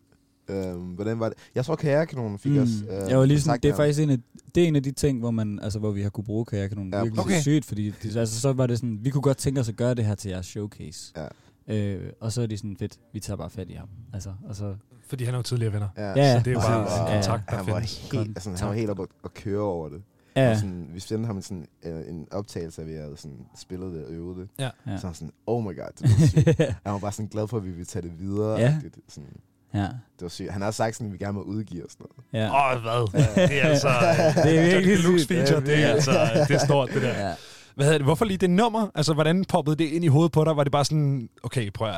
Øhm, 0.49 0.79
hvordan 0.81 1.19
var 1.19 1.29
det? 1.29 1.37
Jeg 1.55 1.65
tror, 1.65 1.75
Karrierekanonen 1.75 2.39
fik 2.39 2.51
Mm. 2.51 2.57
os. 2.57 2.69
Øh, 2.89 3.09
jeg 3.09 3.17
var 3.19 3.25
lige 3.25 3.39
sådan, 3.41 3.49
kontakt 3.51 3.63
det 3.63 3.71
er 3.71 3.75
faktisk 3.75 3.99
en 3.99 4.09
af, 4.09 4.17
det 4.55 4.63
er 4.63 4.67
en 4.67 4.75
af 4.75 4.83
de 4.83 4.91
ting, 4.91 5.19
hvor 5.19 5.31
man, 5.31 5.59
altså 5.59 5.79
hvor 5.79 5.91
vi 5.91 6.01
har 6.01 6.09
kunne 6.09 6.23
bruge 6.23 6.45
karrierekanonen 6.45 6.91
Ja, 6.93 6.97
ja, 6.97 7.03
virkelig 7.03 7.25
okay. 7.25 7.41
sygt, 7.41 7.65
fordi 7.65 7.93
de, 8.03 8.19
altså, 8.19 8.39
så 8.41 8.53
var 8.53 8.67
det 8.67 8.77
sådan, 8.77 8.99
vi 9.01 9.09
kunne 9.09 9.21
godt 9.21 9.37
tænke 9.37 9.59
os 9.61 9.69
at 9.69 9.75
gøre 9.75 9.93
det 9.93 10.05
her 10.05 10.15
til 10.15 10.29
jeres 10.31 10.45
showcase. 10.45 11.13
Ja. 11.17 11.27
Øh, 11.75 12.11
og 12.21 12.31
så 12.31 12.41
er 12.41 12.45
de 12.45 12.57
sådan, 12.57 12.77
fedt, 12.79 12.99
vi 13.13 13.19
tager 13.19 13.37
bare 13.37 13.49
fat 13.49 13.69
i 13.69 13.73
ham. 13.73 13.87
Altså, 14.13 14.33
og 14.49 14.55
så, 14.55 14.75
Fordi 15.07 15.23
han 15.23 15.33
er 15.33 15.37
jo 15.37 15.43
tidligere 15.43 15.73
venner. 15.73 15.87
Ja, 15.97 16.09
Ja, 16.09 16.33
Så 16.33 16.39
det 16.39 16.47
er 16.47 16.51
jo 16.51 16.59
bare 16.59 16.79
var- 16.81 17.07
en 17.07 17.13
kontakt, 17.13 17.49
der 17.49 17.55
han 17.55 17.67
var 17.67 17.73
findes. 17.73 18.09
helt, 18.11 18.27
altså, 18.29 18.49
han 18.49 18.67
var 18.67 18.73
helt 18.73 18.89
oppe 18.89 19.03
at, 19.03 19.09
at 19.23 19.33
køre 19.33 19.61
over 19.61 19.89
det. 19.89 20.01
ja, 20.35 20.49
Og 20.51 20.57
sådan, 20.57 20.89
vi 20.93 20.99
sendte 20.99 21.27
ham 21.27 21.41
sådan, 21.41 21.67
øh, 21.85 22.01
en 22.09 22.27
optagelse, 22.31 22.81
af, 22.81 22.85
at 22.85 22.91
vi 22.91 22.95
havde 22.97 23.13
sådan, 23.17 23.37
spillet 23.57 23.93
det 23.93 24.05
og 24.05 24.11
øvet 24.11 24.37
det. 24.37 24.47
Ja. 24.59 24.63
Ja. 24.63 24.97
Så 24.97 25.01
han 25.01 25.03
var 25.07 25.13
sådan, 25.13 25.31
oh 25.47 25.63
my 25.63 25.67
god, 25.79 25.89
det 25.99 26.01
var 26.21 26.27
sygt. 26.27 26.57
Han 26.85 26.93
var 26.93 26.99
bare 26.99 27.11
sådan 27.11 27.27
glad 27.29 27.47
for, 27.47 27.57
at 27.57 27.65
vi 27.65 27.69
ville 27.69 27.85
tage 27.85 28.03
det 28.09 28.19
videre. 28.19 28.59
Ja. 28.59 28.79
Det, 28.83 28.93
sådan, 29.07 29.29
ja, 29.75 29.81
det 29.81 30.21
var 30.21 30.27
sygt. 30.27 30.51
Han 30.51 30.61
har 30.61 30.71
sagt 30.71 30.95
sådan, 30.95 31.07
at 31.07 31.13
vi 31.13 31.17
gerne 31.17 31.33
må 31.33 31.41
udgive 31.41 31.83
og 31.83 31.89
sådan 31.91 32.05
noget. 32.33 32.51
ja. 32.51 32.73
Åh, 32.73 32.75
oh, 32.75 32.81
hvad? 33.11 33.47
Det 33.47 33.61
er 33.63 33.67
altså... 33.67 33.87
Det 34.43 34.59
er 34.59 34.75
virkelig 34.75 34.99
sygt. 34.99 35.27
feature, 35.27 35.61
det 35.65 35.83
er 35.83 35.87
altså... 35.87 36.11
Det 36.47 36.55
er 36.55 36.65
stort, 36.65 36.89
det 36.93 37.01
der. 37.01 37.27
ja. 37.27 37.33
Hvad 37.75 37.85
hedder 37.85 37.97
det? 37.97 38.05
Hvorfor 38.05 38.25
lige 38.25 38.37
det 38.37 38.49
nummer? 38.49 38.87
Altså, 38.95 39.13
hvordan 39.13 39.45
poppede 39.45 39.75
det 39.75 39.85
ind 39.85 40.05
i 40.05 40.07
hovedet 40.07 40.31
på 40.31 40.43
dig? 40.43 40.57
Var 40.57 40.63
det 40.63 40.71
bare 40.71 40.85
sådan, 40.85 41.29
okay, 41.43 41.71
prøv 41.71 41.87
at... 41.89 41.95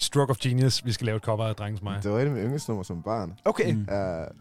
Stroke 0.00 0.30
of 0.30 0.36
genius, 0.38 0.84
vi 0.84 0.92
skal 0.92 1.04
lave 1.04 1.16
et 1.16 1.22
cover 1.22 1.44
af 1.44 1.54
Drengens 1.54 1.82
Mig. 1.82 2.02
Det 2.02 2.10
var 2.10 2.18
et 2.18 2.24
af 2.24 2.30
mine 2.30 2.42
yndlingsnummer 2.42 2.82
som 2.82 3.02
barn. 3.02 3.32
Okay. 3.44 3.72
Mm. 3.72 3.80
Uh, 3.80 3.86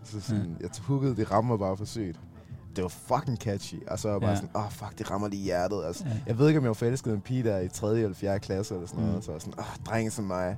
så 0.04 0.22
sådan, 0.22 0.58
jeg 0.62 0.70
huggede, 0.82 1.16
det 1.16 1.32
rammer 1.32 1.58
bare 1.58 1.78
for 1.78 1.86
sygt. 1.86 2.20
Det 2.80 2.84
var 3.10 3.16
fucking 3.18 3.38
catchy. 3.38 3.76
Og 3.88 4.00
så 4.00 4.08
var 4.08 4.16
jeg 4.16 4.22
bare 4.22 4.30
Ja. 4.30 4.36
sådan, 4.36 4.50
åh 4.56 4.66
oh, 4.66 4.72
fuck, 4.72 4.98
det 4.98 5.12
rammer 5.12 5.28
lige 5.28 5.44
hjertet. 5.44 5.84
Altså, 5.88 6.04
Ja. 6.06 6.12
Jeg 6.28 6.40
ved 6.40 6.48
ikke, 6.48 6.58
om 6.58 6.64
jeg 6.64 6.70
var 6.70 6.74
forelsket 6.74 7.14
en 7.14 7.22
pige 7.22 7.44
der 7.44 7.60
i 7.60 7.68
3. 7.70 7.88
eller 8.00 8.16
4. 8.16 8.40
klasse 8.40 8.74
eller 8.74 8.88
sådan 8.88 9.00
noget. 9.04 9.16
Mm. 9.16 9.22
Så 9.24 9.32
var 9.32 9.40
sådan, 9.40 9.54
åh, 9.58 9.64
oh, 9.66 9.86
drenge 9.92 10.12
som 10.12 10.24
mig. 10.26 10.56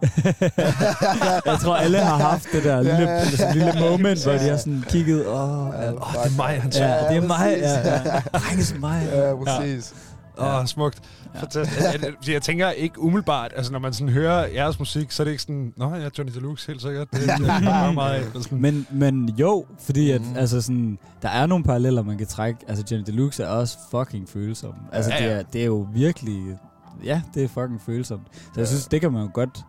Jeg 1.45 1.57
tror, 1.61 1.75
alle 1.75 1.97
har 1.99 2.17
haft 2.17 2.47
det 2.53 2.63
der 2.63 2.81
lille, 2.89 3.09
Ja. 3.11 3.25
sådan 3.29 3.53
lille 3.55 3.73
moment, 3.89 4.23
hvor 4.23 4.31
de 4.33 4.37
har 4.39 4.57
sådan 4.57 4.83
kigget, 4.89 5.27
åh, 5.27 5.67
oh, 5.67 5.73
ja. 5.73 5.91
Åh, 5.91 6.13
det 6.23 6.31
er 6.31 6.37
mig, 6.37 6.61
han 6.61 6.71
Ja, 6.75 7.07
det 7.09 7.17
er 7.17 7.27
mig. 7.27 7.57
Ja, 7.59 7.89
ja. 7.93 8.21
Drenge 8.39 8.63
som 8.63 8.79
mig. 8.79 9.09
Ja, 9.13 9.35
præcis. 9.35 9.93
Åh, 10.38 10.55
oh, 10.59 10.65
smukt. 10.65 11.00
Ja. 11.35 11.39
Fantastisk. 11.41 11.81
Jeg, 12.03 12.13
jeg, 12.33 12.41
tænker 12.41 12.69
ikke 12.69 13.01
umiddelbart, 13.01 13.53
altså 13.55 13.71
når 13.71 13.79
man 13.79 13.93
sådan 13.93 14.13
hører 14.13 14.47
jeres 14.47 14.79
musik, 14.79 15.11
så 15.11 15.23
er 15.23 15.25
det 15.25 15.31
ikke 15.31 15.41
sådan, 15.43 15.73
nå 15.77 15.95
ja, 15.95 16.09
Johnny 16.17 16.33
Deluxe, 16.33 16.67
helt 16.67 16.81
sikkert. 16.81 17.07
Det, 17.11 17.21
det 17.21 17.29
er 17.29 17.59
meget, 17.63 17.93
meget 17.93 18.13
af. 18.13 18.19
Eller 18.27 18.41
sådan. 18.41 18.61
Men, 18.61 18.88
men 18.91 19.29
jo, 19.29 19.65
fordi 19.79 20.11
at, 20.11 20.21
Mhm. 20.21 20.35
altså 20.38 20.61
sådan, 20.61 20.97
der 21.21 21.29
er 21.29 21.45
nogle 21.45 21.63
paralleller, 21.63 22.01
man 22.03 22.17
kan 22.17 22.27
trække. 22.27 22.59
Altså, 22.67 22.83
Johnny 22.91 23.05
Deluxe 23.05 23.43
er 23.43 23.47
også 23.47 23.77
fucking 23.91 24.29
følsom. 24.29 24.73
Altså, 24.91 25.11
Ja, 25.11 25.17
det, 25.23 25.25
ja. 25.25 25.31
er, 25.39 25.43
det 25.43 25.61
er 25.61 25.65
jo 25.65 25.88
virkelig... 25.93 26.57
Ja, 27.03 27.21
det 27.33 27.43
er 27.43 27.47
fucking 27.47 27.81
følsomt. 27.85 28.23
Så 28.33 28.59
jeg 28.59 28.67
synes, 28.67 28.85
det 28.88 29.01
kan 29.01 29.11
man 29.11 29.21
jo 29.21 29.29
godt... 29.33 29.59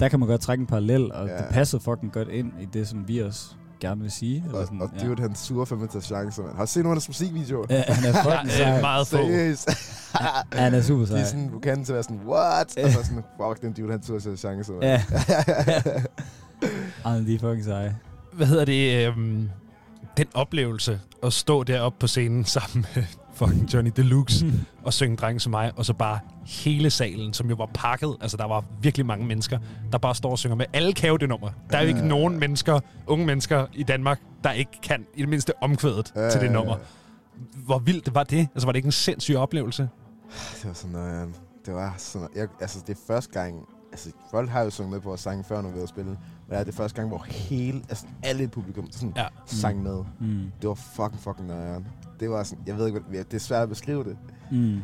Der 0.00 0.08
kan 0.08 0.18
man 0.20 0.28
godt 0.28 0.40
trække 0.40 0.60
en 0.62 0.66
parallel, 0.66 1.12
og 1.12 1.26
Ja. 1.28 1.36
det 1.36 1.44
passer 1.50 1.78
fucking 1.78 2.12
godt 2.12 2.28
ind 2.28 2.52
i 2.60 2.64
det, 2.64 2.88
som 2.88 3.08
vi 3.08 3.18
også 3.18 3.46
gerne 3.80 4.00
vil 4.00 4.10
sige. 4.10 4.42
Eller 4.46 4.58
Og, 4.58 4.64
sådan, 4.64 4.82
og 4.82 4.90
dude, 5.02 5.22
han 5.22 5.34
suger 5.34 5.64
fandme 5.64 5.86
til 5.86 6.02
chancer, 6.02 6.42
man. 6.42 6.52
Har 6.56 6.64
du 6.64 6.70
set 6.70 6.82
nogle 6.82 6.92
af 6.92 6.94
hans 6.96 7.08
musikvideoer? 7.08 7.66
ja. 7.70 7.76
ja, 7.76 7.82
han 7.94 8.14
er 8.14 8.22
fucking 8.22 8.46
Ja, 8.50 8.56
sej. 8.56 8.80
meget 8.80 9.06
få. 9.06 9.16
Seriøst. 9.16 9.68
Ja, 10.20 10.58
han 10.60 10.74
er 10.74 10.82
super 10.82 11.00
De 11.00 11.06
sej. 11.08 11.20
er 11.20 11.24
sådan, 11.24 11.50
du 11.50 11.58
kan 11.58 11.84
til 11.84 11.92
at 11.92 11.94
være 11.94 12.02
sådan, 12.02 12.20
what? 12.26 12.78
Og 12.84 12.92
så 12.92 13.02
sådan, 13.04 13.22
fuck, 13.40 13.62
den 13.62 13.72
dude, 13.72 13.90
han 13.92 14.02
suger 14.02 14.20
til 14.20 14.38
chancer, 14.38 14.72
man. 14.72 14.82
Ja. 14.82 15.02
Ej, 17.04 17.18
de 17.18 17.34
er 17.34 17.38
fucking 17.38 17.64
seje. 17.64 17.96
Hvad 18.32 18.46
hedder 18.46 18.64
det? 18.64 19.06
Øhm, 19.08 19.50
den 20.16 20.26
oplevelse 20.34 21.00
at 21.22 21.32
stå 21.32 21.62
deroppe 21.62 21.98
på 22.00 22.06
scenen 22.06 22.44
sammen 22.44 22.86
med 22.94 23.04
fucking 23.36 23.74
Johnny 23.74 23.90
Deluxe 23.96 24.46
og 24.84 24.92
synge 24.92 25.16
Drenge 25.16 25.40
som 25.40 25.50
mig, 25.50 25.72
og 25.76 25.86
så 25.86 25.92
bare 25.94 26.18
hele 26.46 26.90
salen, 26.90 27.32
som 27.32 27.48
jo 27.48 27.54
var 27.54 27.70
pakket, 27.74 28.16
altså 28.20 28.36
der 28.36 28.44
var 28.44 28.64
virkelig 28.82 29.06
mange 29.06 29.26
mennesker, 29.26 29.58
der 29.92 29.98
bare 29.98 30.14
står 30.14 30.30
og 30.30 30.38
synger 30.38 30.54
med. 30.56 30.66
Alle 30.72 30.92
kan 30.92 31.08
jo 31.10 31.16
det 31.16 31.28
nummer. 31.28 31.50
Der 31.70 31.78
er 31.78 31.82
jo 31.82 31.88
ikke 31.88 32.00
Ja. 32.00 32.06
nogen 32.06 32.38
mennesker, 32.40 32.80
unge 33.06 33.26
mennesker 33.26 33.66
i 33.74 33.82
Danmark, 33.82 34.20
der 34.44 34.52
ikke 34.52 34.70
kan 34.82 35.06
i 35.14 35.20
det 35.20 35.28
mindste 35.28 35.52
omkvædet 35.62 36.12
Ja, 36.16 36.30
til 36.30 36.40
det 36.40 36.52
nummer. 36.52 36.76
Hvor 37.54 37.78
vildt 37.78 38.06
det 38.06 38.14
var 38.14 38.24
det? 38.24 38.48
Altså 38.54 38.66
var 38.66 38.72
det 38.72 38.76
ikke 38.76 38.86
en 38.86 38.92
sindssyg 38.92 39.36
oplevelse? 39.36 39.88
Det 40.56 40.64
var 40.64 40.72
sådan 40.72 40.92
noget, 40.92 41.28
det 41.66 41.74
var 41.74 41.94
sådan 41.98 42.28
jeg, 42.36 42.48
altså 42.60 42.78
det 42.86 42.96
er 42.96 43.00
første 43.06 43.40
gang, 43.40 43.54
altså 43.92 44.10
folk 44.30 44.50
har 44.50 44.62
jo 44.62 44.70
sunget 44.70 44.92
med 44.92 45.00
på 45.00 45.08
vores 45.08 45.20
sange 45.20 45.44
før, 45.44 45.62
når 45.62 45.70
vi 45.70 45.78
har 45.78 45.86
spillet, 45.86 46.18
men 46.48 46.58
det 46.58 46.68
er 46.68 46.72
første 46.72 46.96
gang, 46.96 47.08
hvor 47.08 47.26
hele, 47.30 47.82
altså 47.88 48.06
alle 48.22 48.44
i 48.44 48.46
publikum 48.46 48.88
sådan, 48.90 49.12
Ja. 49.16 49.26
sang 49.46 49.82
med. 49.82 50.04
Mm. 50.20 50.52
Det 50.60 50.68
var 50.68 50.74
fucking, 50.74 51.20
fucking 51.20 51.46
nøjeren. 51.48 51.86
Det 52.20 52.30
var 52.30 52.42
sådan, 52.42 52.64
jeg 52.66 52.78
ved 52.78 52.86
ikke, 52.86 53.00
hvad, 53.10 53.24
det 53.24 53.34
er 53.34 53.38
svært 53.38 53.62
at 53.62 53.68
beskrive 53.68 54.04
det. 54.04 54.16
Mm. 54.50 54.58
Øhm, 54.68 54.80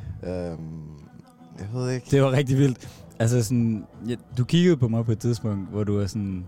jeg 1.59 1.69
ved 1.73 1.91
ikke. 1.91 2.07
Det 2.11 2.23
var 2.23 2.33
rigtig 2.33 2.59
vildt. 2.59 2.89
Altså 3.19 3.43
sådan, 3.45 3.85
ja, 4.09 4.15
du 4.39 4.45
kiggede 4.45 4.77
på 4.77 4.89
mig 4.89 5.05
på 5.05 5.13
et 5.13 5.19
tidspunkt, 5.19 5.71
hvor 5.71 5.85
du 5.85 5.99
var 5.99 6.07
sådan, 6.07 6.45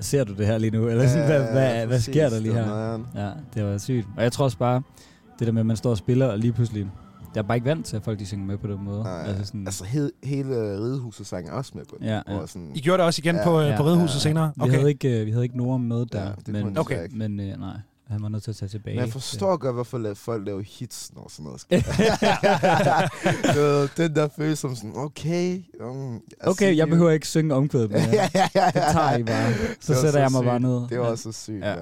ser 0.00 0.24
du 0.24 0.34
det 0.34 0.46
her 0.46 0.58
lige 0.58 0.70
nu? 0.70 0.88
Eller 0.88 1.08
sådan, 1.08 1.26
hvad, 1.26 1.52
hvad, 1.52 1.74
hvad 1.76 1.86
præcis, 1.88 2.04
sker 2.14 2.28
der 2.28 2.40
lige 2.40 2.52
det 2.54 2.60
var 2.60 2.66
her? 2.66 2.72
nøjeren. 2.72 3.06
Ja, 3.14 3.30
det 3.54 3.64
var 3.64 3.78
sygt. 3.78 4.06
Og 4.16 4.22
jeg 4.22 4.32
tror 4.32 4.44
også 4.44 4.58
bare, 4.58 4.82
det 5.38 5.46
der 5.46 5.52
med, 5.52 5.60
at 5.60 5.66
man 5.66 5.76
står 5.76 5.90
og 5.90 5.96
spiller, 5.98 6.26
og 6.26 6.38
lige 6.38 6.52
pludselig, 6.52 6.90
jeg 7.34 7.42
er 7.42 7.46
bare 7.46 7.56
ikke 7.56 7.64
vant 7.68 7.86
til, 7.86 7.96
at 7.96 8.02
folk 8.02 8.18
de 8.18 8.26
synger 8.26 8.46
med 8.46 8.58
på 8.58 8.66
den 8.66 8.84
måde. 8.84 9.02
Nej, 9.02 9.22
altså 9.26 9.44
sådan, 9.44 9.66
altså 9.66 9.84
he, 9.84 10.10
hele 10.24 10.50
ridehuset 10.54 11.26
sang 11.26 11.50
også 11.50 11.72
med 11.74 11.84
på 11.84 11.96
det. 12.00 12.06
Ja, 12.06 12.20
ja. 12.28 12.46
Sådan, 12.46 12.70
I 12.74 12.80
gjorde 12.80 12.98
det 12.98 13.06
også 13.06 13.20
igen 13.24 13.34
Ja, 13.36 13.44
på, 13.44 13.60
ja, 13.60 13.66
ja, 13.70 13.76
på 13.76 13.84
Ridehuset 13.86 14.14
ja. 14.14 14.20
senere? 14.20 14.52
vi, 14.64 14.70
havde 14.70 14.88
ikke, 14.88 15.20
øh, 15.20 15.26
vi 15.26 15.30
havde 15.30 15.44
ikke 15.44 15.56
Nora 15.56 15.78
med 15.78 16.06
der, 16.06 16.22
Ja, 16.48 16.64
men, 16.64 16.78
Okay. 16.78 17.08
men 17.12 17.40
øh, 17.40 17.60
nej, 17.60 17.76
han 18.10 18.22
var 18.22 18.28
nødt 18.28 18.42
til 18.42 18.50
at 18.50 18.56
tage 18.56 18.68
tilbage. 18.68 18.96
Men 18.96 19.04
jeg 19.04 19.12
forstår 19.12 19.56
godt, 19.56 19.74
hvorfor 19.74 20.14
folk 20.14 20.46
laver 20.46 20.60
hits, 20.62 21.14
når 21.14 21.28
sådan 21.30 21.44
noget 21.44 21.60
sker. 21.60 21.76
Ved, 23.54 23.88
den 24.06 24.14
der 24.16 24.28
føles 24.36 24.58
som 24.58 24.76
sådan, 24.76 24.92
okay. 24.96 25.62
Um, 25.80 26.20
Okay, 26.40 26.76
jeg 26.76 26.86
you. 26.86 26.90
behøver 26.90 27.10
ikke 27.10 27.28
synge 27.28 27.54
omkvædet 27.54 27.90
mere. 27.90 28.00
ja, 28.12 28.28
ja, 28.34 28.48
ja, 28.54 28.66
Det 28.66 28.74
tager 28.92 29.16
I 29.16 29.22
bare. 29.22 29.52
Så 29.80 29.94
sætter 30.00 30.20
jeg 30.20 30.30
mig 30.32 30.38
sygt. 30.40 30.46
bare 30.46 30.60
ned. 30.60 30.88
Det 30.88 30.98
var 30.98 31.04
Ja, 31.04 31.10
også 31.10 31.32
så 31.32 31.42
sygt, 31.42 31.64
Ja, 31.64 31.74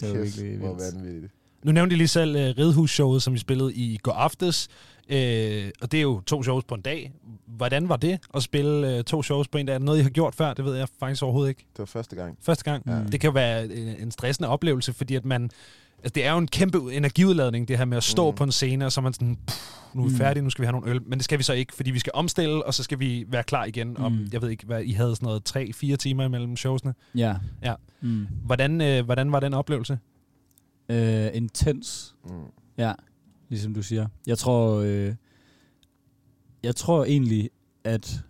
det 0.00 0.08
var 0.10 0.22
virkelig 0.22 0.58
hvor 0.58 0.74
vildt. 1.02 1.30
Nu 1.64 1.72
nævnte 1.72 1.94
I 1.94 1.98
lige 1.98 2.08
selv 2.08 2.30
uh, 2.36 2.42
Ridehus-showet, 2.58 3.22
som 3.22 3.32
vi 3.34 3.38
spillede 3.38 3.74
i 3.74 3.98
går 4.02 4.12
aftes. 4.12 4.68
Uh, 5.10 5.70
og 5.82 5.92
det 5.92 5.98
er 5.98 6.02
jo 6.02 6.20
to 6.20 6.42
shows 6.42 6.64
på 6.64 6.74
en 6.74 6.80
dag. 6.80 7.12
Hvordan 7.46 7.88
var 7.88 7.96
det 7.96 8.18
at 8.34 8.42
spille 8.42 8.96
uh, 8.98 9.04
to 9.04 9.22
shows 9.22 9.48
på 9.48 9.58
en 9.58 9.66
dag? 9.66 9.74
Er 9.74 9.78
det 9.78 9.84
noget, 9.86 9.98
I 9.98 10.02
har 10.02 10.10
gjort 10.10 10.34
før? 10.34 10.54
Det 10.54 10.64
ved 10.64 10.76
jeg 10.76 10.88
faktisk 10.98 11.22
overhovedet 11.22 11.48
ikke. 11.48 11.60
Det 11.72 11.78
var 11.78 11.84
første 11.84 12.16
gang. 12.16 12.38
Første 12.40 12.64
gang. 12.64 12.82
Ja. 12.86 13.02
Det 13.12 13.20
kan 13.20 13.34
være 13.34 13.64
en, 13.64 13.88
en 13.88 14.10
stressende 14.10 14.48
oplevelse, 14.48 14.92
fordi 14.92 15.14
at 15.14 15.24
man... 15.24 15.50
Altså, 15.98 16.12
det 16.14 16.24
er 16.24 16.32
jo 16.32 16.38
en 16.38 16.46
kæmpe 16.48 16.78
energiudladning, 16.92 17.68
det 17.68 17.78
her 17.78 17.84
med 17.84 17.96
at 17.96 18.02
stå 18.04 18.30
Mm. 18.30 18.36
på 18.36 18.44
en 18.44 18.52
scene, 18.52 18.86
og 18.86 18.92
så 18.92 19.00
er 19.00 19.02
man 19.02 19.12
sådan, 19.12 19.36
"Pff, 19.46 19.66
nu 19.94 20.02
er 20.02 20.06
vi 20.06 20.12
Mm. 20.12 20.18
færdige, 20.18 20.42
nu 20.42 20.50
skal 20.50 20.62
vi 20.62 20.66
have 20.66 20.72
nogle 20.80 20.90
øl. 20.90 21.02
Men 21.02 21.18
det 21.18 21.24
skal 21.24 21.38
vi 21.38 21.42
så 21.42 21.52
ikke, 21.52 21.74
fordi 21.74 21.90
vi 21.90 21.98
skal 21.98 22.10
omstille, 22.14 22.64
og 22.66 22.74
så 22.74 22.82
skal 22.82 22.98
vi 22.98 23.24
være 23.28 23.42
klar 23.42 23.64
igen 23.64 23.96
om, 23.98 24.12
Mm. 24.12 24.28
jeg 24.32 24.42
ved 24.42 24.50
ikke, 24.50 24.66
hvad, 24.66 24.82
I 24.82 24.92
havde 24.92 25.16
sådan 25.16 25.26
noget, 25.26 25.44
tre-fire 25.44 25.96
timer 25.96 26.24
imellem 26.24 26.56
showsene. 26.56 26.94
Ja. 27.14 27.34
Ja. 27.62 27.74
Mm. 28.00 28.26
Hvordan, 28.44 28.80
øh, 28.80 29.04
hvordan 29.04 29.32
var 29.32 29.40
den 29.40 29.54
oplevelse? 29.54 29.98
Øh, 30.88 31.26
intens. 31.34 32.14
Mm. 32.24 32.30
Ja, 32.78 32.92
ligesom 33.48 33.74
du 33.74 33.82
siger. 33.82 34.06
Jeg 34.26 34.38
tror, 34.38 34.80
øh, 34.86 35.14
jeg 36.62 36.76
tror 36.76 37.04
egentlig, 37.04 37.50
at 37.84 38.20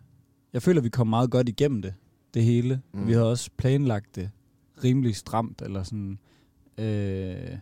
jeg 0.52 0.62
føler, 0.62 0.80
at 0.80 0.84
vi 0.84 0.88
kom 0.88 1.06
meget 1.06 1.30
godt 1.30 1.48
igennem 1.48 1.82
det, 1.82 1.94
det 2.34 2.44
hele. 2.44 2.80
Mm. 2.92 3.00
Mm. 3.00 3.06
Vi 3.06 3.12
havde 3.12 3.30
også 3.30 3.50
planlagt 3.56 4.16
det 4.16 4.30
rimelig 4.84 5.16
stramt, 5.16 5.62
eller 5.62 5.82
sådan. 5.82 6.18
Øh, 6.78 7.56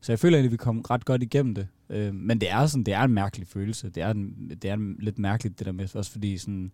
så 0.00 0.12
jeg 0.12 0.18
føler 0.18 0.36
egentlig, 0.38 0.48
at 0.48 0.52
vi 0.52 0.56
kom 0.56 0.80
ret 0.80 1.04
godt 1.04 1.22
igennem 1.22 1.54
det. 1.54 1.66
Øh, 1.90 2.14
men 2.14 2.40
det 2.40 2.50
er 2.50 2.66
sådan, 2.66 2.84
det 2.84 2.94
er 2.94 3.02
en 3.02 3.12
mærkelig 3.14 3.46
følelse. 3.48 3.90
Det 3.90 4.02
er, 4.02 4.10
en, 4.10 4.50
det 4.62 4.70
er 4.70 4.74
en, 4.74 4.96
lidt 4.98 5.18
mærkeligt, 5.18 5.58
det 5.58 5.66
der 5.66 5.72
med, 5.72 5.96
også 5.96 6.12
fordi 6.12 6.38
sådan, 6.38 6.72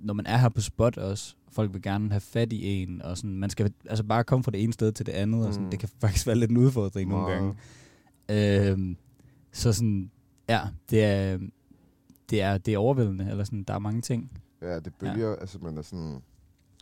når 0.00 0.14
man 0.14 0.26
er 0.26 0.36
her 0.36 0.48
på 0.48 0.60
spot 0.60 0.96
også, 0.98 1.34
folk 1.52 1.72
vil 1.72 1.82
gerne 1.82 2.10
have 2.10 2.20
fat 2.20 2.52
i 2.52 2.82
en, 2.82 3.02
og 3.02 3.16
sådan, 3.16 3.36
man 3.38 3.50
skal 3.50 3.72
altså 3.88 4.04
bare 4.04 4.24
komme 4.24 4.44
fra 4.44 4.50
det 4.50 4.62
ene 4.62 4.72
sted 4.72 4.92
til 4.92 5.06
det 5.06 5.12
andet, 5.12 5.46
og 5.46 5.52
sådan, 5.52 5.64
Mm. 5.64 5.70
det 5.70 5.80
kan 5.80 5.88
faktisk 6.00 6.26
være 6.26 6.36
lidt 6.36 6.50
en 6.50 6.56
udfordring 6.56 7.10
nogle 7.10 7.24
Meget. 7.26 7.38
gange. 7.38 7.54
Øhm, 8.30 8.96
så 9.52 9.72
sådan, 9.72 10.10
ja, 10.48 10.60
det 10.90 11.04
er, 11.04 11.38
det 12.30 12.42
er, 12.42 12.58
det 12.58 12.74
er 12.74 12.78
overvældende, 12.78 13.30
eller 13.30 13.44
sådan, 13.44 13.62
der 13.64 13.74
er 13.74 13.78
mange 13.78 14.00
ting. 14.02 14.32
Ja, 14.62 14.78
det 14.80 14.94
bølger, 14.94 15.28
ja. 15.28 15.34
altså 15.40 15.58
man 15.58 15.78
er 15.78 15.82
sådan, 15.82 16.12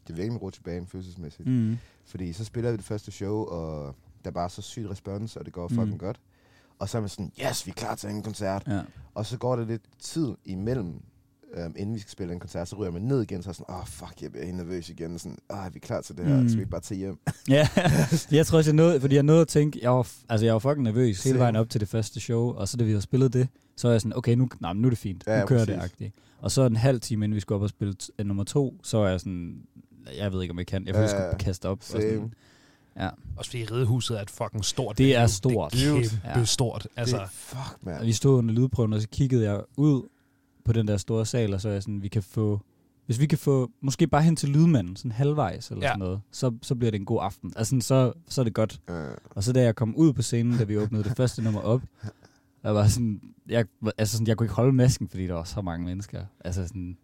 det 0.03 0.11
er 0.11 0.15
virkelig 0.15 0.31
en 0.31 0.37
rutsche 0.37 0.63
bane 0.63 0.87
følelsesmæssigt. 0.87 1.49
Mm. 1.49 1.77
Fordi 2.05 2.33
så 2.33 2.45
spiller 2.45 2.71
vi 2.71 2.77
det 2.77 2.85
første 2.85 3.13
show, 3.13 3.37
og 3.45 3.95
der 4.25 4.31
er 4.31 4.35
bare 4.35 4.51
så 4.51 4.63
sygt 4.63 4.91
respons, 4.91 5.37
og 5.37 5.45
det 5.45 5.53
går 5.53 5.69
fucking 5.69 5.91
Mm. 5.91 5.99
godt. 5.99 6.21
Og 6.79 6.89
så 6.89 6.99
er 6.99 7.03
man 7.03 7.09
sådan, 7.09 7.33
yes, 7.49 7.67
vi 7.67 7.71
er 7.71 7.75
klar 7.75 7.95
til 7.95 8.11
en 8.11 8.23
koncert. 8.23 8.63
Ja. 8.67 8.81
Og 9.15 9.27
så 9.27 9.39
går 9.39 9.57
der 9.57 9.65
lidt 9.65 9.83
tid 9.99 10.35
imellem, 10.45 11.03
øhm, 11.57 11.75
inden 11.77 11.95
vi 11.95 12.01
skal 12.01 12.11
spille 12.11 12.33
en 12.33 12.41
koncert, 12.41 12.69
så 12.69 12.77
ryger 12.77 12.91
man 12.93 13.03
ned 13.03 13.23
igen, 13.23 13.43
så 13.43 13.49
er 13.49 13.53
sådan, 13.53 13.75
åh 13.75 13.81
oh, 13.81 13.87
fuck, 13.87 14.23
jeg 14.23 14.31
bliver 14.33 14.45
helt 14.45 14.57
nervøs 14.57 14.89
igen. 14.91 15.15
Og 15.15 15.21
sådan, 15.21 15.39
åh, 15.51 15.67
er 15.67 15.71
vi 15.71 15.79
klar 15.79 16.01
til 16.01 16.17
det 16.17 16.25
her? 16.27 16.41
Mm. 16.41 16.49
Så 16.49 16.55
vi 16.55 16.61
ikke 16.61 16.71
bare 16.71 16.81
tage 16.81 16.99
hjem. 16.99 17.19
ja, 17.49 17.69
jeg 18.31 18.47
tror 18.47 18.59
også, 18.59 18.71
jeg 18.71 18.75
nåede, 18.77 19.01
fordi 19.01 19.15
jeg 19.15 19.23
nåede 19.23 19.41
at 19.41 19.49
tænke, 19.49 19.79
jeg 19.83 19.91
var, 19.91 20.09
altså 20.29 20.47
jeg 20.47 20.53
var 20.53 20.59
fucking 20.59 20.83
nervøs 20.83 21.25
hele 21.25 21.39
vejen 21.39 21.57
op 21.57 21.71
til 21.71 21.81
det 21.81 21.89
første 21.89 22.21
show, 22.21 22.53
og 22.53 22.69
så 22.69 22.77
da 22.77 22.85
vi 22.85 22.91
havde 22.91 23.03
spillet 23.03 23.33
det, 23.33 23.49
så 23.77 23.89
var 23.89 23.93
jeg 23.93 24.01
sådan, 24.01 24.17
okay, 24.17 24.35
nu, 24.35 24.49
nej, 24.61 24.73
nu 24.73 24.87
er 24.87 24.91
det 24.91 24.99
fint, 24.99 25.25
Ja, 25.27 25.41
nu 25.41 25.47
kører 25.47 25.65
det 25.65 25.73
agtigt. 25.81 26.15
Og 26.41 26.51
så 26.51 26.67
en 26.67 26.77
halv 26.77 27.01
time, 27.01 27.25
inden 27.25 27.35
vi 27.37 27.41
skulle 27.41 27.57
op 27.57 27.63
og 27.63 27.69
spille 27.69 27.95
t- 28.03 28.09
øh, 28.19 28.27
nummer 28.27 28.45
to, 28.45 28.75
så 28.83 28.99
var 28.99 29.09
jeg 29.09 29.21
sådan, 29.21 29.57
jeg 30.19 30.33
ved 30.33 30.43
ikke, 30.43 30.53
om 30.53 30.59
jeg 30.59 30.67
kan, 30.67 30.87
jeg 30.87 30.95
følte, 30.95 31.11
jeg 31.15 31.21
Ja, 31.23 31.31
skulle 31.31 31.45
kaste 31.45 31.69
op. 31.69 31.79
Og 31.79 31.85
same. 31.85 32.03
sådan, 32.03 32.35
ja. 32.99 33.09
Også 33.37 33.51
fordi 33.51 33.65
Ridehuset 33.65 34.19
er 34.19 34.23
et 34.23 34.31
fucking 34.31 34.65
stort 34.65 34.99
Det 34.99 35.17
er 35.17 35.27
stort. 35.27 35.73
Det 35.73 35.89
er 35.89 35.93
kæmpe 35.93 36.21
Ja. 36.39 36.45
stort. 36.45 36.89
Altså, 36.97 37.17
det, 37.19 37.31
fuck, 37.31 37.77
man. 37.83 37.99
Og 38.01 38.07
vi 38.07 38.13
stod 38.13 38.39
under 38.39 38.55
lydprøven, 38.55 38.93
og 38.93 39.01
så 39.01 39.09
kiggede 39.09 39.45
jeg 39.51 39.61
ud 39.77 40.03
på 40.67 40.73
den 40.73 40.89
der 40.89 40.97
store 40.97 41.27
sal, 41.27 41.55
og 41.55 41.61
så 41.61 41.69
er 41.69 41.73
jeg 41.73 41.83
sådan, 41.83 42.03
vi 42.03 42.09
kan 42.09 42.23
få... 42.23 42.61
Hvis 43.07 43.21
vi 43.21 43.27
kan 43.27 43.39
få, 43.39 43.71
måske 43.81 44.07
bare 44.07 44.23
hen 44.23 44.37
til 44.37 44.49
lydmanden, 44.49 44.97
sådan 44.97 45.11
halvvejs 45.13 45.71
eller 45.71 45.83
Ja. 45.83 45.87
ja. 45.87 45.93
sådan 45.93 45.99
noget, 45.99 46.21
så, 46.31 46.53
så 46.63 46.75
bliver 46.75 46.91
det 46.91 46.99
en 47.01 47.05
god 47.07 47.19
aften. 47.23 47.53
Altså 47.57 47.71
sådan, 47.71 47.81
så, 47.81 48.13
så 48.29 48.41
er 48.41 48.45
det 48.45 48.55
godt. 48.55 48.81
Øh, 48.91 49.11
Og 49.31 49.45
så 49.45 49.53
da 49.53 49.63
jeg 49.63 49.75
kom 49.77 49.97
ud 49.97 50.13
på 50.13 50.23
scenen, 50.23 50.59
da 50.59 50.65
vi 50.65 50.79
åbnede 50.79 51.05
det 51.05 51.17
første 51.17 51.43
nummer 51.43 51.61
op, 51.61 51.83
jeg 52.65 52.75
var 52.75 52.87
sådan, 52.87 53.21
jeg, 53.49 53.65
altså 53.99 54.13
sådan, 54.17 54.27
jeg 54.27 54.37
kunne 54.37 54.45
ikke 54.45 54.55
holde 54.55 54.73
masken, 54.73 55.09
fordi 55.09 55.27
der 55.27 55.35
var 55.35 55.45
så 55.45 55.63
mange 55.63 55.87
mennesker. 55.87 56.25
Altså 56.45 56.67
sådan, 56.67 56.97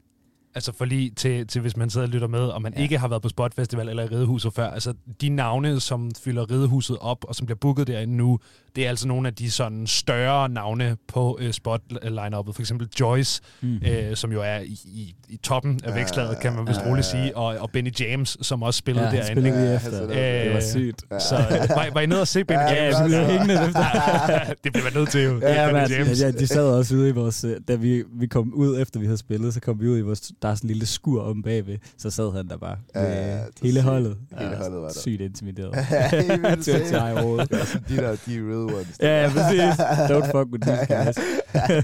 altså 0.54 0.72
for 0.78 0.84
lige 0.84 1.10
til, 1.10 1.46
til, 1.46 1.60
hvis 1.60 1.76
man 1.76 1.90
sidder 1.90 2.06
og 2.06 2.10
lytter 2.12 2.28
med, 2.28 2.40
og 2.40 2.62
man 2.62 2.72
ja. 2.76 2.82
Ikke 2.82 2.98
har 2.98 3.08
været 3.08 3.22
på 3.22 3.28
Spot 3.28 3.54
Festival 3.54 3.88
eller 3.88 4.02
i 4.02 4.06
Ridehuset 4.06 4.52
før, 4.54 4.70
altså 4.70 4.94
de 5.20 5.28
navne, 5.28 5.80
som 5.80 6.10
fylder 6.24 6.50
Ridehuset 6.50 6.96
op, 7.00 7.24
og 7.28 7.34
som 7.34 7.46
bliver 7.46 7.58
booket 7.58 7.86
derinde 7.86 8.16
nu, 8.16 8.38
det 8.76 8.84
er 8.84 8.88
altså 8.88 9.08
nogle 9.08 9.28
af 9.28 9.34
de 9.34 9.50
sådan 9.50 9.86
større 9.86 10.48
navne 10.48 10.96
på 11.08 11.38
øh, 11.40 11.52
spot 11.52 11.80
line 12.02 12.30
For 12.52 12.60
eksempel 12.60 12.88
Joyce, 13.00 13.42
mm. 13.60 13.76
øh, 13.86 14.16
som 14.16 14.32
jo 14.32 14.40
er 14.42 14.58
i, 14.58 14.78
i, 14.84 15.14
i 15.28 15.36
toppen 15.36 15.80
af 15.84 15.88
Ja, 15.90 15.94
vækstlaget, 15.94 16.40
kan 16.40 16.52
man 16.56 16.66
vist 16.66 16.80
ja, 16.80 16.88
roligt 16.90 17.06
sige, 17.06 17.36
og, 17.36 17.44
og 17.46 17.70
Benny 17.70 18.00
James, 18.00 18.36
som 18.42 18.62
også 18.62 18.78
spillede 18.78 19.06
Ja, 19.06 19.10
derinde. 19.12 19.26
spillede 19.32 19.60
lige 19.64 19.74
efter. 19.74 19.90
han 20.00 20.08
Det, 20.08 20.16
det 20.44 20.50
var 20.50 20.56
Øh, 20.56 20.62
sygt. 20.62 21.02
Ja. 21.10 21.18
Så 21.18 21.34
øh, 21.36 21.68
var, 21.68 21.88
var 21.94 22.00
I 22.00 22.06
nede 22.06 22.20
og 22.20 22.28
se 22.28 22.44
Benny 22.44 22.60
Ja, 22.60 22.84
James? 22.84 22.94
Ja, 22.98 23.02
vi 23.04 23.08
blev 23.08 23.20
hængende 23.38 23.54
efter. 23.66 23.84
det 24.64 24.72
bliver 24.72 24.84
man 24.84 24.92
nødt 24.94 25.10
til 25.10 25.22
jo. 25.24 25.34
Det 25.34 25.42
Ja, 25.42 25.66
Benny 25.66 25.80
man, 25.80 25.90
James. 25.90 26.20
ja, 26.22 26.30
de 26.30 26.46
sad 26.46 26.64
også 26.64 26.94
ude 26.94 27.08
i 27.08 27.12
vores... 27.12 27.44
øh, 27.44 27.56
Da 27.68 27.74
vi, 27.74 28.04
vi 28.20 28.26
kom 28.26 28.54
ud, 28.54 28.80
efter 28.80 29.00
vi 29.00 29.06
havde 29.06 29.18
spillet, 29.18 29.54
så 29.54 29.60
kom 29.60 29.80
vi 29.80 29.88
ud 29.88 29.98
i 29.98 30.00
vores... 30.00 30.32
Der 30.42 30.48
er 30.48 30.54
sådan 30.54 30.66
en 30.66 30.68
lille 30.68 30.86
skur 30.86 31.22
om 31.22 31.42
bagved. 31.42 31.78
Så 31.96 32.10
sad 32.10 32.32
han 32.32 32.48
der 32.48 32.56
bare. 32.56 32.76
Ja, 32.94 33.00
Med 33.02 33.08
er 33.10 33.44
hele 33.62 33.74
sygt. 33.80 33.84
holdet. 33.84 34.18
Hele 34.38 34.56
holdet 34.56 34.80
var 34.82 34.88
der. 34.88 35.00
Sygt 35.00 35.20
intimideret. 35.20 35.74
Vildt 36.50 36.64
Til 36.64 36.70
at 36.70 36.86
tage 36.86 37.20
hovedet. 37.22 37.50
Det 37.50 37.58
var 37.58 37.64
sådan 37.64 37.84
de 37.88 37.96
der, 37.96 38.10
de 38.26 38.38
real 38.38 38.74
ones. 38.74 38.98
Ja, 39.00 39.22
ja, 39.22 39.28
præcis. 39.28 39.80
Don't 40.10 40.38
fuck 40.38 40.52
with 40.52 40.66
these 40.66 40.86
guys. 41.04 41.14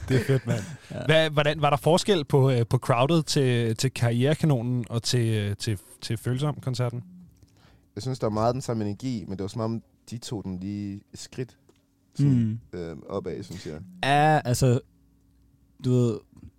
Det 0.08 0.20
er 0.20 0.24
fedt, 0.26 0.46
mand. 0.46 0.60
Ja. 0.90 1.04
Hvad, 1.06 1.30
hvordan, 1.30 1.62
var 1.62 1.70
der 1.70 1.76
forskel 1.76 2.24
på, 2.24 2.50
øh, 2.50 2.66
på 2.70 2.78
crowdet 2.78 3.26
til, 3.26 3.76
til 3.76 3.90
Karrierekanonen 3.90 4.84
og 4.90 5.02
til, 5.02 5.28
øh, 5.34 5.56
til, 5.56 5.78
til 6.02 6.16
Følsom-koncerten? 6.16 7.02
Jeg 7.96 8.02
synes, 8.02 8.18
der 8.18 8.26
var 8.26 8.32
meget 8.34 8.54
den 8.54 8.62
samme 8.62 8.84
energi, 8.84 9.24
men 9.28 9.38
det 9.38 9.42
var 9.42 9.48
som 9.48 9.60
om, 9.60 9.82
de 10.10 10.18
tog 10.18 10.44
den 10.44 10.58
lige 10.60 11.00
et 11.12 11.18
skridt 11.18 11.56
sådan, 12.14 12.58
Mm. 12.72 12.78
øh, 12.78 12.96
opad, 13.08 13.42
synes 13.42 13.66
jeg. 13.66 13.74
Ja, 14.04 14.40
altså... 14.44 14.80
Du 15.84 15.90
ved... 15.90 16.18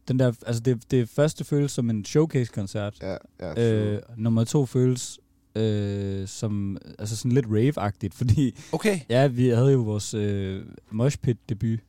Den 0.09 0.19
der, 0.19 0.33
altså 0.45 0.61
det, 0.61 0.91
det 0.91 1.09
første 1.09 1.43
føles 1.43 1.71
som 1.71 1.89
en 1.89 2.05
showcase-koncert. 2.05 2.93
Ja, 3.01 3.15
ja, 3.39 3.53
true. 3.53 3.63
Øh, 3.63 4.01
nummer 4.17 4.43
to 4.43 4.65
føles 4.65 5.19
øh, 5.55 6.27
som 6.27 6.77
altså 6.99 7.17
sådan 7.17 7.31
lidt 7.31 7.45
rave-agtigt, 7.49 8.13
fordi 8.13 8.55
Okay. 8.71 8.99
ja, 9.09 9.27
vi 9.27 9.47
havde 9.47 9.71
jo 9.71 9.79
vores 9.81 10.13
øh, 10.13 10.61
moshpit-debut 10.91 11.79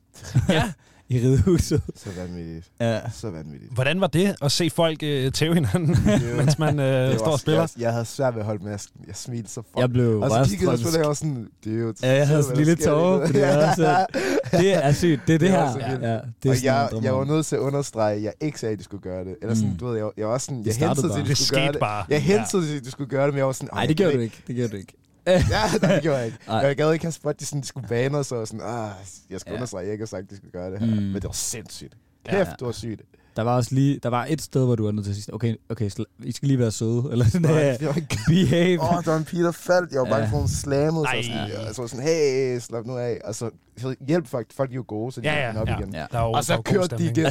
Ja. 0.49 0.73
i 1.11 1.19
Ridehuset. 1.19 1.81
Så 1.95 2.09
vanvittigt. 2.17 2.71
Ja. 2.81 2.99
Så 3.13 3.29
vanvittigt. 3.29 3.73
Hvordan 3.73 4.01
var 4.01 4.07
det 4.07 4.35
at 4.41 4.51
se 4.51 4.69
folk 4.69 5.03
øh, 5.03 5.31
tæve 5.31 5.53
hinanden, 5.53 5.89
var- 6.05 6.35
mens 6.41 6.59
man 6.59 6.79
øh, 6.79 7.15
står 7.17 7.25
og 7.25 7.39
spiller? 7.39 7.61
Jeg, 7.61 7.69
jeg 7.81 7.91
havde 7.91 8.05
svært 8.05 8.33
ved 8.33 8.41
at 8.41 8.45
holde 8.45 8.63
masken. 8.63 9.01
Jeg 9.07 9.15
smilte 9.15 9.49
så 9.49 9.61
fuck. 9.61 9.77
Jeg 9.77 9.89
blev 9.89 10.21
og 10.21 10.29
så 10.29 10.45
kiggede 10.49 10.71
jeg 10.71 10.79
på 10.79 10.89
det, 10.97 11.05
og 11.05 11.17
sådan, 11.17 11.47
det 11.63 11.73
er 11.75 11.79
jo... 11.79 11.93
Ja, 12.03 12.13
jeg 12.17 12.27
havde 12.27 12.43
sådan 12.43 12.59
en 12.59 12.65
lille 12.65 12.83
tårer, 12.85 13.25
fordi 13.25 13.39
jeg 13.39 13.67
også 13.69 13.85
er- 13.85 14.05
Det 14.51 14.85
er 14.85 14.91
sygt, 14.91 15.21
det 15.27 15.35
er 15.35 15.39
det, 15.39 15.41
Det 15.41 15.49
her. 15.49 15.73
vildt. 15.89 16.03
Ja, 16.03 16.13
det 16.43 16.45
er 16.45 16.49
og 16.49 16.63
jeg, 16.63 17.03
jeg 17.03 17.15
var 17.15 17.23
nødt 17.25 17.45
til 17.45 17.55
at 17.55 17.59
understrege, 17.59 18.15
at 18.15 18.23
jeg 18.23 18.33
ikke 18.41 18.59
sagde, 18.59 18.73
at 18.73 18.79
de 18.79 18.83
skulle 18.83 19.01
gøre 19.03 19.25
det. 19.25 19.35
Eller 19.41 19.55
sådan, 19.55 19.69
Mm. 19.69 19.77
du 19.77 19.87
ved, 19.87 19.97
jeg, 19.97 20.09
jeg 20.17 20.27
var 20.27 20.33
også 20.33 20.45
sådan, 20.45 20.65
jeg 20.65 20.73
startede 20.73 20.95
hentede 21.07 21.13
til, 21.13 21.21
at 21.21 21.27
Det 21.27 21.37
de 21.37 21.45
skulle 21.45 21.59
gøre 21.59 21.67
skete 21.67 21.73
det. 21.73 21.79
bare. 21.79 22.05
Jeg 22.09 22.21
hentede 22.23 22.65
til, 22.67 22.77
at 22.77 22.85
de 22.85 22.91
skulle 22.91 23.09
gøre 23.09 23.25
det, 23.25 23.33
men 23.33 23.37
jeg 23.37 23.45
var 23.45 23.51
sådan, 23.51 23.69
Nej, 23.73 23.85
det 23.85 23.97
gjorde 23.97 24.13
du 24.13 24.19
ikke. 24.19 24.43
Det 24.47 24.55
gjorde 24.55 24.71
du 24.71 24.77
ikke. 24.77 24.93
Ja, 25.27 25.43
nej, 25.81 25.93
det 25.93 26.01
gjorde 26.03 26.17
jeg 26.17 26.25
ikke. 26.25 26.37
Nej. 26.47 26.57
Jeg 26.57 26.75
gad 26.75 26.93
ikke 26.93 27.05
have 27.05 27.11
spurgt, 27.11 27.39
de 27.39 27.45
sådan, 27.45 27.63
skulle 27.63 27.87
bane 27.87 28.17
os, 28.17 28.31
og 28.31 28.47
sådan, 28.47 28.61
ah, 28.65 28.91
jeg 29.29 29.39
skal 29.39 29.51
Ja. 29.51 29.55
understrege, 29.55 29.83
jeg 29.85 29.91
ikke 29.91 30.01
har 30.01 30.07
sagt, 30.07 30.29
de 30.29 30.35
skulle 30.35 30.51
gøre 30.51 30.71
det 30.71 30.79
her. 30.79 30.85
Mm. 30.87 30.91
Men 31.01 31.15
det 31.15 31.23
var 31.23 31.31
sindssygt. 31.31 31.97
Ja. 32.25 32.31
Kæft, 32.31 32.49
det 32.59 32.65
var 32.65 32.71
sygt. 32.71 33.01
Der 33.35 33.41
var 33.41 33.55
også 33.55 33.75
lige, 33.75 33.99
der 34.03 34.09
var 34.09 34.25
et 34.29 34.41
sted, 34.41 34.65
hvor 34.65 34.75
du 34.75 34.85
var 34.85 34.91
nødt 34.91 35.05
til 35.05 35.11
at 35.11 35.15
sige, 35.17 35.33
okay, 35.33 35.55
okay, 35.69 35.89
sl- 35.89 36.03
I 36.23 36.31
skal 36.31 36.47
lige 36.47 36.59
være 36.59 36.71
søde, 36.71 37.03
eller 37.11 37.25
sådan, 37.25 37.41
Nej, 37.41 37.69
øh, 37.69 37.79
det 37.79 37.87
var 37.87 37.93
ikke 37.95 38.17
behave. 38.27 38.81
Åh, 38.81 38.97
oh, 38.97 39.03
der 39.03 39.11
var 39.11 39.17
en 39.17 39.23
pige, 39.25 39.43
der 39.43 39.51
faldt. 39.51 39.91
Jeg 39.91 39.99
var 39.99 40.05
bange 40.05 40.17
Ja. 40.25 40.31
for, 40.31 40.35
at 40.35 40.41
hun 40.41 40.47
slammede 40.47 41.05
sig. 41.13 41.25
Sådan, 41.25 41.67
og 41.69 41.75
så 41.75 41.81
var 41.81 41.87
sådan, 41.87 42.05
hey, 42.05 42.59
slap 42.59 42.85
nu 42.85 42.97
af. 42.97 43.17
Og 43.25 43.35
så, 43.35 43.49
så 43.77 43.95
hjælp 44.07 44.27
folk, 44.27 44.47
folk 44.57 44.71
er 44.71 44.75
jo 44.75 44.83
gode, 44.87 45.11
så 45.11 45.21
de 45.21 45.29
Ja, 45.29 45.39
ja, 45.51 45.61
op 45.61 45.67
ja. 45.67 45.77
igen. 45.79 45.93
Ja. 45.93 46.05
Der 46.11 46.19
jo, 46.19 46.31
Og 46.31 46.43
så 46.45 46.61
kørte 46.65 46.97
de 46.97 47.03
igen. 47.05 47.25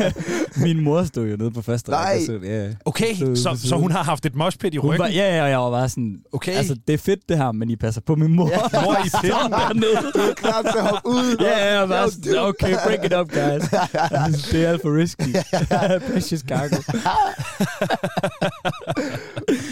Min 0.66 0.80
mor 0.84 1.04
stod 1.04 1.28
jo 1.28 1.36
nede 1.36 1.50
på 1.50 1.62
første 1.62 1.90
Nej. 1.90 2.04
række, 2.12 2.26
så, 2.26 2.38
ja. 2.44 2.68
Okay, 2.84 3.14
Så- 3.14 3.34
så, 3.36 3.56
så- 3.62 3.68
så 3.68 3.76
hun 3.76 3.90
har 3.90 4.02
haft 4.02 4.26
et 4.26 4.34
moshpit 4.34 4.74
i 4.74 4.78
ryggen. 4.78 4.98
var, 4.98 5.06
ja, 5.06 5.36
ja, 5.36 5.42
og 5.42 5.50
jeg 5.50 5.58
var 5.58 5.70
bare 5.70 5.88
sådan, 5.88 6.16
Okay. 6.32 6.52
altså 6.52 6.76
det 6.86 6.92
er 6.94 6.98
fedt 6.98 7.20
det 7.28 7.36
her, 7.38 7.52
men 7.52 7.70
I 7.70 7.76
passer 7.76 8.00
på 8.00 8.14
min 8.14 8.36
mor. 8.36 8.48
Ja. 8.48 8.58
Hvor 8.82 8.96
I 9.06 9.08
pinden 9.22 9.52
dernede. 9.52 10.12
Du 10.14 10.18
er 10.30 10.34
klar 10.34 10.62
til 10.62 10.78
at 10.78 10.84
hoppe 10.84 11.08
ud. 11.08 11.36
Ja, 11.40 11.58
ja, 11.66 11.78
jeg 11.80 11.88
var 11.88 12.08
sådan, 12.10 12.38
okay, 12.38 12.74
break 12.86 13.04
it 13.04 13.14
up, 13.14 13.28
guys. 13.28 13.70
det 14.52 14.64
er 14.64 14.68
alt 14.68 14.82
for 14.82 14.96
risky. 14.98 15.11
Precious 15.18 16.42
cargo. 16.50 16.76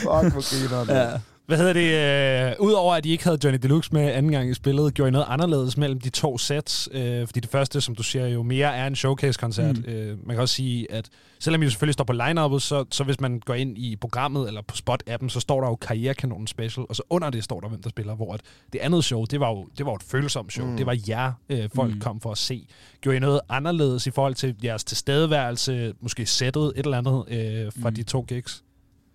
Fuck, 0.02 0.32
hvor 0.32 0.50
griner 0.50 0.84
det. 0.84 0.94
Ja. 0.94 1.10
Hvad 1.50 1.58
hedder 1.58 1.72
det? 1.72 2.50
Øh, 2.50 2.66
Udover 2.66 2.94
at 2.94 3.06
I 3.06 3.10
ikke 3.10 3.24
havde 3.24 3.38
Johnny 3.44 3.58
Deluxe 3.62 3.94
med 3.94 4.02
anden 4.02 4.32
gang 4.32 4.50
i 4.50 4.54
spillet, 4.54 4.94
gjorde 4.94 5.08
I 5.08 5.12
noget 5.12 5.26
anderledes 5.28 5.76
mellem 5.76 6.00
de 6.00 6.10
to 6.10 6.38
sets? 6.38 6.88
Øh, 6.92 7.26
fordi 7.26 7.40
det 7.40 7.50
første, 7.50 7.80
som 7.80 7.94
du 7.94 8.02
siger, 8.02 8.26
jo 8.26 8.42
mere 8.42 8.76
er 8.76 8.86
en 8.86 8.96
showcase-koncert. 8.96 9.76
Mm. 9.76 9.84
Øh, 9.92 10.26
man 10.26 10.36
kan 10.36 10.40
også 10.40 10.54
sige, 10.54 10.92
at 10.92 11.08
selvom 11.38 11.62
I 11.62 11.64
jo 11.64 11.70
selvfølgelig 11.70 11.92
står 11.94 12.04
på 12.04 12.12
line 12.12 12.60
så, 12.60 12.84
så 12.90 13.04
hvis 13.04 13.20
man 13.20 13.40
går 13.40 13.54
ind 13.54 13.78
i 13.78 13.96
programmet 13.96 14.48
eller 14.48 14.62
på 14.62 14.74
Spot-appen, 14.76 15.28
så 15.28 15.40
står 15.40 15.60
der 15.60 15.68
jo 15.68 15.74
Karrierekanonen 15.76 16.46
Special, 16.46 16.86
og 16.88 16.96
så 16.96 17.02
under 17.10 17.30
det 17.30 17.44
står 17.44 17.60
der, 17.60 17.68
hvem 17.68 17.82
der 17.82 17.90
spiller. 17.90 18.14
Hvor 18.14 18.34
at 18.34 18.40
det 18.72 18.78
andet 18.78 19.04
show, 19.04 19.24
det 19.24 19.40
var 19.40 19.48
jo, 19.50 19.68
det 19.78 19.86
var 19.86 19.92
jo 19.92 19.96
et 19.96 20.02
følsomt 20.02 20.52
show. 20.52 20.66
Mm. 20.66 20.76
Det 20.76 20.86
var 20.86 20.98
jer, 21.08 21.32
øh, 21.48 21.68
folk 21.74 21.94
Mm. 21.94 22.00
kom 22.00 22.20
for 22.20 22.30
at 22.32 22.38
se. 22.38 22.66
Gjorde 23.00 23.16
I 23.16 23.20
noget 23.20 23.40
anderledes 23.48 24.06
i 24.06 24.10
forhold 24.10 24.34
til 24.34 24.56
jeres 24.64 24.84
tilstedeværelse, 24.84 25.92
måske 26.00 26.26
sættet 26.26 26.72
et 26.76 26.84
eller 26.84 26.98
andet 26.98 27.24
øh, 27.28 27.72
fra 27.82 27.90
mm. 27.90 27.96
de 27.96 28.02
to 28.02 28.20
gigs? 28.28 28.64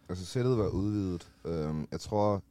Altså, 0.10 0.26
sættet 0.26 0.58
var 0.58 0.68
udvidet. 0.68 1.28
Um, 1.48 1.88
jeg 1.92 2.00
tror, 2.00 2.44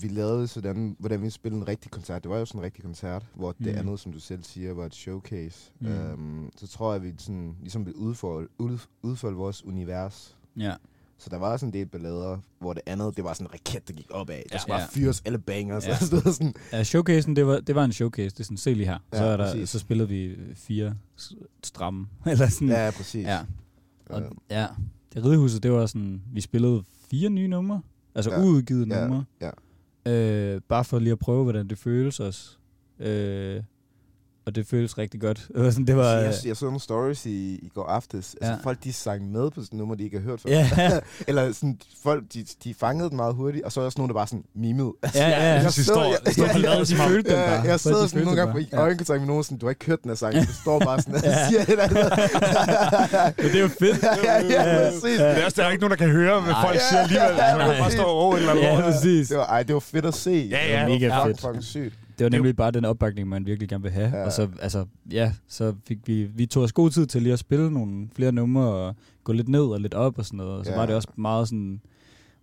vi 0.00 0.08
lavede 0.08 0.48
sådan, 0.48 0.96
hvordan 0.98 1.22
vi 1.22 1.30
spillede 1.30 1.60
en 1.60 1.68
rigtig 1.68 1.90
koncert. 1.90 2.22
Det 2.22 2.30
var 2.30 2.38
jo 2.38 2.44
sådan 2.44 2.58
en 2.60 2.64
rigtig 2.64 2.84
koncert, 2.84 3.26
hvor 3.34 3.52
det 3.52 3.72
Mm. 3.72 3.78
andet, 3.78 4.00
som 4.00 4.12
du 4.12 4.20
selv 4.20 4.42
siger, 4.44 4.72
var 4.74 4.86
et 4.86 4.94
showcase. 4.94 5.70
Mm. 5.80 5.88
Um, 6.14 6.50
så 6.56 6.66
tror 6.66 6.92
jeg, 6.92 7.02
vi 7.02 7.12
sådan, 7.18 7.56
ligesom 7.60 7.86
ville 7.86 7.98
udfolde, 7.98 8.48
ud, 8.58 8.78
udfolde 9.02 9.36
vores 9.36 9.64
univers. 9.64 10.36
Ja. 10.56 10.74
Så 11.18 11.30
der 11.30 11.36
var 11.36 11.56
sådan 11.56 11.68
en 11.68 11.72
del 11.72 11.86
ballader, 11.86 12.38
hvor 12.58 12.72
det 12.72 12.82
andet, 12.86 13.16
det 13.16 13.24
var 13.24 13.32
sådan 13.32 13.46
en 13.46 13.52
raket, 13.52 13.88
der 13.88 13.94
gik 13.94 14.06
opad. 14.10 14.34
Der 14.36 14.42
Ja. 14.52 14.58
skulle 14.58 14.72
bare 14.72 14.80
Ja. 14.80 14.86
fyres 14.90 15.22
alle 15.24 15.38
bangers. 15.38 15.84
Ja. 15.86 15.90
Ja. 15.90 15.98
Så 15.98 16.20
sådan, 16.32 16.54
Ja, 16.72 16.84
showcasen, 16.84 17.36
det 17.36 17.46
var, 17.46 17.60
det 17.60 17.74
var 17.74 17.84
en 17.84 17.92
showcase. 17.92 18.28
Det 18.34 18.40
er 18.40 18.44
sådan, 18.44 18.56
se 18.56 18.74
lige 18.74 18.86
her. 18.86 18.98
Ja, 19.12 19.18
så, 19.18 19.24
er 19.24 19.36
der, 19.36 19.52
præcis. 19.52 19.70
så 19.70 19.78
spillede 19.78 20.08
vi 20.08 20.36
fire 20.54 20.94
s- 21.20 21.32
stramme. 21.64 22.06
Eller 22.26 22.48
sådan. 22.48 22.68
ja, 22.68 22.90
præcis. 22.96 23.26
ja. 23.26 23.40
Og, 24.06 24.22
Øh, 24.22 24.30
ja. 24.50 24.66
Det 25.14 25.24
ridehuset, 25.24 25.62
det 25.62 25.72
var 25.72 25.86
sådan, 25.86 26.22
vi 26.32 26.40
spillede 26.40 26.82
fire 27.10 27.28
nye 27.30 27.48
numre. 27.48 27.82
Altså 28.14 28.30
Ja. 28.30 28.42
uudgivet 28.42 28.88
Ja, 28.88 29.06
numre. 29.06 29.24
ja. 29.40 29.50
Øh, 30.12 30.60
bare 30.68 30.84
for 30.84 30.98
lige 30.98 31.12
at 31.12 31.18
prøve, 31.18 31.42
hvordan 31.42 31.68
det 31.68 31.78
føles 31.78 32.20
også. 32.20 32.56
Øh, 32.98 33.62
og 34.46 34.54
det 34.54 34.66
føles 34.66 34.98
rigtig 34.98 35.20
godt. 35.20 35.46
Det 35.54 35.64
var, 35.64 35.70
sådan, 35.70 35.86
det 35.86 35.96
var 35.96 36.10
jeg, 36.12 36.34
jeg 36.44 36.56
så 36.56 36.64
nogle 36.64 36.80
stories 36.80 37.26
i, 37.26 37.54
i 37.54 37.70
går 37.74 37.84
aftes. 37.86 38.36
Altså, 38.40 38.52
Ja. 38.52 38.56
folk 38.62 38.84
de 38.84 38.92
sang 38.92 39.32
med 39.32 39.50
på 39.50 39.60
sådan 39.64 39.78
nummer, 39.78 39.94
de 39.94 40.04
ikke 40.04 40.16
har 40.18 40.24
hørt 40.24 40.40
før. 40.40 40.50
ja, 40.50 40.90
Eller 41.28 41.52
sådan, 41.52 41.78
folk, 42.02 42.24
de, 42.34 42.44
de 42.64 42.74
fangede 42.74 43.08
den 43.08 43.16
meget 43.16 43.34
hurtigt, 43.34 43.64
og 43.64 43.72
så 43.72 43.80
er 43.80 43.82
der 43.82 43.86
også 43.86 43.98
nogen, 43.98 44.08
der 44.08 44.14
bare 44.14 44.26
sådan 44.26 44.44
mimede. 44.54 44.92
Altså, 45.02 45.18
ja, 45.22 45.28
ja. 45.28 45.62
jeg 45.62 45.72
står- 45.72 46.04
jeg, 46.04 46.16
de 46.26 46.32
står 46.32 46.44
jeg, 46.46 46.78
jeg, 46.78 46.86
som 46.86 47.00
om- 47.00 47.08
følte 47.10 47.30
den 47.30 47.38
Ja, 47.38 47.46
bare. 47.56 47.66
jeg 47.66 47.80
sidder 47.80 48.06
sådan 48.06 48.24
nogle 48.24 48.40
gange 48.42 48.62
i 48.62 48.68
øjenkontakt 48.72 49.20
med 49.20 49.26
nogen, 49.28 49.44
sådan, 49.44 49.58
du 49.58 49.66
har 49.66 49.70
ikke 49.70 49.86
hørt 49.86 50.02
den 50.02 50.10
her 50.10 50.16
sang. 50.16 50.34
Du 50.34 50.52
står 50.62 50.78
bare 50.78 51.00
sådan 51.02 51.14
og 51.14 51.22
Ja. 51.30 51.48
siger 51.48 51.60
et 51.60 51.68
eller 51.68 51.84
andet. 51.84 51.96
Men 53.38 53.46
det 53.46 53.54
er 53.56 53.60
jo 53.60 53.68
fedt. 53.68 54.02
ja, 54.24 54.42
ja, 54.44 54.90
præcis. 54.90 55.02
Det 55.18 55.20
er 55.40 55.44
også, 55.44 55.60
der 55.60 55.66
er 55.66 55.70
ikke 55.70 55.80
nogen, 55.80 55.90
der 55.98 56.04
kan 56.06 56.10
høre, 56.10 56.40
hvad 56.40 56.54
folk 56.62 56.80
siger 56.90 57.00
alligevel. 57.02 57.36
Man 57.58 57.78
bare 57.80 57.90
stå 57.90 58.02
over 58.02 58.34
et 58.34 58.38
eller 58.40 58.52
andet. 58.52 58.62
Ja, 58.64 58.80
præcis. 58.80 59.28
Det 59.28 59.36
var, 59.38 59.46
ej, 59.46 59.62
det 59.62 59.74
var 59.74 59.80
fedt 59.80 60.06
at 60.06 60.14
se. 60.14 60.30
Ja, 60.30 60.36
Det 60.66 60.70
ja. 60.72 60.82
var 60.82 60.88
Mega 60.88 61.24
fedt. 61.26 61.40
Fucking 61.40 61.64
sygt. 61.64 61.94
Det 62.18 62.24
var 62.24 62.30
nemlig 62.30 62.56
bare 62.56 62.70
den 62.70 62.84
opbakning, 62.84 63.28
man 63.28 63.46
virkelig 63.46 63.68
gerne 63.68 63.82
vil 63.82 63.92
have. 63.92 64.16
Ja. 64.16 64.24
Og 64.24 64.32
så, 64.32 64.48
altså, 64.62 64.84
ja, 65.10 65.32
så 65.48 65.74
fik 65.88 65.98
vi, 66.06 66.24
vi 66.24 66.46
tog 66.46 66.62
os 66.62 66.72
god 66.72 66.90
tid 66.90 67.06
til 67.06 67.22
lige 67.22 67.32
at 67.32 67.38
spille 67.38 67.70
nogle 67.70 68.08
flere 68.16 68.32
numre, 68.32 68.62
og 68.66 68.96
gå 69.24 69.32
lidt 69.32 69.48
ned 69.48 69.60
og 69.60 69.80
lidt 69.80 69.94
op 69.94 70.18
og 70.18 70.24
sådan 70.26 70.36
noget. 70.36 70.52
Og 70.58 70.64
så 70.64 70.70
Ja. 70.70 70.76
var 70.78 70.86
det 70.86 70.94
også 70.94 71.08
meget 71.16 71.48
sådan, 71.48 71.80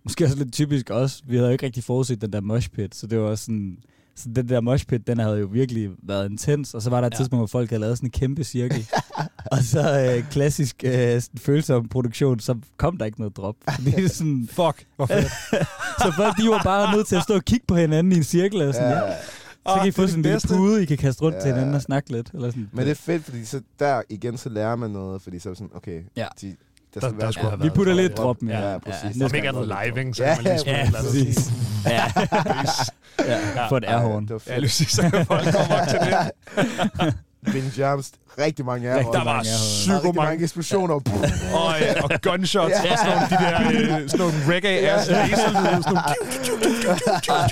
måske 0.04 0.24
også 0.24 0.36
lidt 0.36 0.52
typisk 0.52 0.90
os. 0.90 1.22
Vi 1.26 1.36
havde 1.36 1.48
jo 1.48 1.52
ikke 1.52 1.66
rigtig 1.66 1.84
forudset 1.84 2.20
den 2.20 2.32
der 2.32 2.40
moshpit, 2.40 2.94
så 2.94 3.06
det 3.06 3.18
var 3.20 3.24
også 3.24 3.44
sådan, 3.44 3.78
så 4.16 4.28
den 4.36 4.48
der 4.48 4.60
moshpit, 4.60 5.06
den 5.06 5.18
havde 5.18 5.38
jo 5.38 5.46
virkelig 5.46 5.90
været 6.02 6.30
intens, 6.30 6.74
og 6.74 6.82
så 6.82 6.90
var 6.90 7.00
der 7.00 7.06
et 7.08 7.12
Ja. 7.12 7.16
tidspunkt, 7.16 7.40
hvor 7.40 7.46
folk 7.46 7.70
havde 7.70 7.80
lavet 7.80 7.98
sådan 7.98 8.06
en 8.06 8.10
kæmpe 8.10 8.44
cirkel. 8.44 8.86
og 9.52 9.58
så 9.58 10.14
øh, 10.16 10.30
klassisk 10.30 10.84
øh, 10.86 11.22
følsom 11.38 11.88
produktion, 11.88 12.40
så 12.40 12.56
kom 12.76 12.96
der 12.96 13.04
ikke 13.04 13.18
noget 13.20 13.36
drop. 13.36 13.56
Det 13.84 14.04
er 14.04 14.08
sådan, 14.08 14.48
Fuck, 14.50 14.86
hvor 14.96 15.06
fedt. 15.06 15.24
så 16.02 16.12
folk 16.16 16.36
de 16.36 16.48
var 16.48 16.60
bare 16.64 16.96
nødt 16.96 17.06
til 17.06 17.16
at 17.16 17.22
stå 17.22 17.34
og 17.34 17.44
kigge 17.44 17.64
på 17.68 17.76
hinanden 17.76 18.12
i 18.12 18.16
en 18.16 18.24
cirkel, 18.24 18.62
og 18.62 18.74
sådan, 18.74 18.90
ja. 18.90 19.04
Ja. 19.04 19.14
Så 19.66 19.74
kan 19.74 19.84
I 19.86 19.88
Ah, 19.88 19.94
få 19.94 20.06
sådan 20.06 20.18
en 20.18 20.22
lille 20.22 20.40
pude, 20.48 20.82
I 20.82 20.84
kan 20.84 20.96
kaste 20.98 21.22
rundt 21.22 21.36
ja. 21.36 21.40
til 21.40 21.48
Ja. 21.48 21.54
hinanden 21.54 21.74
og 21.74 21.82
snakke 21.82 22.12
lidt. 22.12 22.30
Eller 22.34 22.50
sådan. 22.50 22.70
Men 22.72 22.84
det 22.84 22.90
er 22.90 22.94
fedt, 22.94 23.24
fordi 23.24 23.44
så 23.44 23.60
der 23.78 24.02
igen, 24.10 24.38
så 24.38 24.48
lærer 24.48 24.76
man 24.76 24.90
noget, 24.90 25.22
fordi 25.22 25.38
så 25.38 25.50
er 25.50 25.54
sådan, 25.54 25.70
okay, 25.74 26.00
Ja. 26.16 26.26
de, 26.40 26.46
Der- 26.46 27.00
skal 27.00 27.10
der 27.10 27.16
være 27.16 27.32
skulle 27.32 27.50
have 27.50 27.62
vi 27.62 27.70
putter 27.70 27.94
lidt 27.94 28.16
drop 28.16 28.42
med. 28.42 28.54
Ja, 28.54 28.78
præcis. 28.78 29.20
Ja, 29.20 29.24
Om 29.24 29.34
ikke 29.34 29.48
andet 29.48 29.66
live, 29.66 29.98
ikke? 30.00 30.14
Så 30.14 30.24
Ja, 30.24 30.34
kan 30.34 30.44
man 30.44 30.52
lige 30.52 30.60
spille 30.60 30.78
Ja, 30.78 30.90
præcis. 30.90 31.50
Ja, 31.86 32.04
ja, 33.56 33.68
for 33.68 33.76
et 33.76 33.84
airhorn. 33.86 34.22
det 34.22 34.30
var 34.30 34.42
Ja, 34.46 34.52
fedt. 34.52 34.60
lige 34.60 34.68
præcis, 34.68 34.90
så 34.90 35.02
kan 35.10 35.26
folk 35.26 35.44
komme 35.54 35.74
op 35.80 35.88
til 35.88 35.98
det. 36.00 37.14
Ben 37.52 37.72
Jams, 37.78 38.12
rigtig 38.38 38.64
mange 38.64 38.88
af 38.90 39.04
Der 39.04 39.12
mange 39.12 39.24
var 39.24 39.38
er 39.38 39.42
psyko 39.42 39.94
mange 40.02 40.16
mange 40.16 40.42
eksplosioner. 40.42 40.98
Puh. 40.98 41.20
og, 41.22 41.70
øh, 41.80 42.04
og 42.04 42.10
gunshots, 42.22 42.70
Ja. 42.84 42.92
og 42.92 42.98
sådan 42.98 43.16
nogle, 43.16 43.26
de 43.30 43.36
der, 43.44 44.00
øh, 44.02 44.08
sådan 44.08 44.18
nogle 44.18 44.34
reggae-ass 44.48 45.10
nogle... 45.12 46.02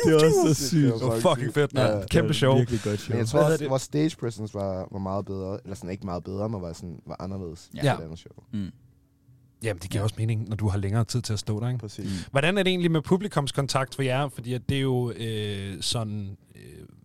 det 0.04 0.14
var 0.14 0.54
så 0.54 0.68
sygt. 0.68 0.94
Det 0.94 1.06
var 1.06 1.34
fucking 1.34 1.54
fedt, 1.54 1.72
Ja, 1.74 1.94
man. 1.96 2.04
Kæmpe 2.10 2.34
show. 2.34 2.56
Virkelig 2.56 2.80
godt 2.84 3.00
show. 3.00 3.12
Men 3.12 3.18
jeg 3.18 3.26
tror 3.28 3.40
også, 3.40 3.56
det? 3.56 3.70
vores 3.70 3.82
stage 3.82 4.16
presence 4.20 4.54
var, 4.54 4.88
var 4.92 4.98
meget 4.98 5.24
bedre. 5.24 5.58
Eller 5.64 5.76
sådan 5.76 5.90
ikke 5.90 6.06
meget 6.06 6.24
bedre, 6.24 6.48
men 6.48 6.62
var, 6.62 6.72
sådan, 6.72 6.98
var 7.06 7.16
anderledes. 7.20 7.70
Ja. 7.84 7.96
andet 8.02 8.18
show. 8.18 8.32
Mm. 8.52 8.70
Jamen, 9.62 9.82
det 9.82 9.90
giver 9.90 10.02
også 10.02 10.14
mening, 10.18 10.48
når 10.48 10.56
du 10.56 10.68
har 10.68 10.78
længere 10.78 11.04
tid 11.04 11.22
til 11.22 11.32
at 11.32 11.38
stå 11.38 11.60
der, 11.60 11.68
ikke? 11.68 11.78
Præcis. 11.78 12.28
Hvordan 12.30 12.58
er 12.58 12.62
det 12.62 12.70
egentlig 12.70 12.90
med 12.90 13.02
publikumskontakt 13.02 13.94
for 13.94 14.02
jer? 14.02 14.28
Fordi 14.28 14.54
at 14.54 14.62
det 14.68 14.76
er 14.76 14.80
jo 14.80 15.10
øh, 15.16 15.74
sådan... 15.80 16.36
Øh, 16.56 16.62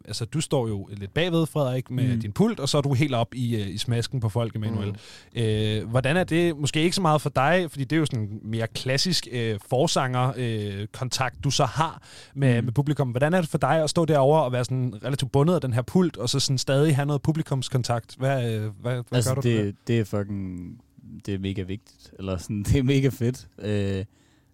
altså, 0.08 0.26
du 0.26 0.42
står 0.42 0.68
jo 0.68 0.90
lidt 0.92 1.14
bagved, 1.14 1.46
Frederik, 1.46 1.92
med 1.92 2.14
Mm. 2.16 2.22
din 2.22 2.32
pult, 2.32 2.60
og 2.60 2.70
så 2.70 2.78
er 2.78 2.82
du 2.82 2.94
helt 2.94 3.14
op 3.16 3.36
i, 3.36 3.56
øh, 3.62 3.70
i 3.70 3.78
smasken 3.78 4.20
på 4.20 4.30
folk, 4.30 4.56
Emanuel. 4.56 4.88
Mm. 5.36 5.42
Øh, 5.42 5.90
hvordan 5.90 6.18
er 6.18 6.24
det? 6.24 6.58
Måske 6.58 6.82
ikke 6.82 6.96
så 6.96 7.02
meget 7.02 7.22
for 7.22 7.30
dig, 7.30 7.66
fordi 7.72 7.84
det 7.84 7.96
er 7.96 8.00
jo 8.00 8.06
sådan 8.06 8.40
mere 8.44 8.68
klassisk 8.68 9.28
øh, 9.32 9.60
forsanger-kontakt, 9.70 11.44
du 11.44 11.50
så 11.52 11.66
har 11.66 12.02
med, 12.36 12.62
Mm. 12.62 12.66
med 12.66 12.74
publikum. 12.74 13.10
Hvordan 13.10 13.34
er 13.34 13.42
det 13.42 13.50
for 13.50 13.58
dig 13.58 13.84
at 13.84 13.90
stå 13.90 14.06
derovre 14.06 14.44
og 14.44 14.52
være 14.52 14.66
sådan 14.66 14.94
relativt 15.04 15.32
bundet 15.32 15.56
af 15.56 15.62
den 15.62 15.74
her 15.74 15.82
pult, 15.82 16.18
og 16.18 16.30
så 16.30 16.40
sådan 16.40 16.58
stadig 16.58 16.96
have 16.96 17.06
noget 17.06 17.22
publikumskontakt? 17.22 18.16
Hvad, 18.18 18.54
øh, 18.54 18.62
hvad, 18.62 18.72
hvad 18.82 19.04
altså, 19.12 19.34
gør 19.34 19.42
du 19.42 19.48
det? 19.50 19.66
det, 19.66 19.76
det 19.88 20.00
er 20.00 20.04
fucking... 20.04 20.78
Det 21.26 21.34
er 21.34 21.40
mega 21.40 21.62
vigtigt. 21.62 22.12
Eller 22.20 22.38
sådan, 22.38 22.64
det 22.68 22.76
er 22.76 22.84
mega 22.84 23.10
fedt. 23.10 23.48
Øh, 23.62 24.06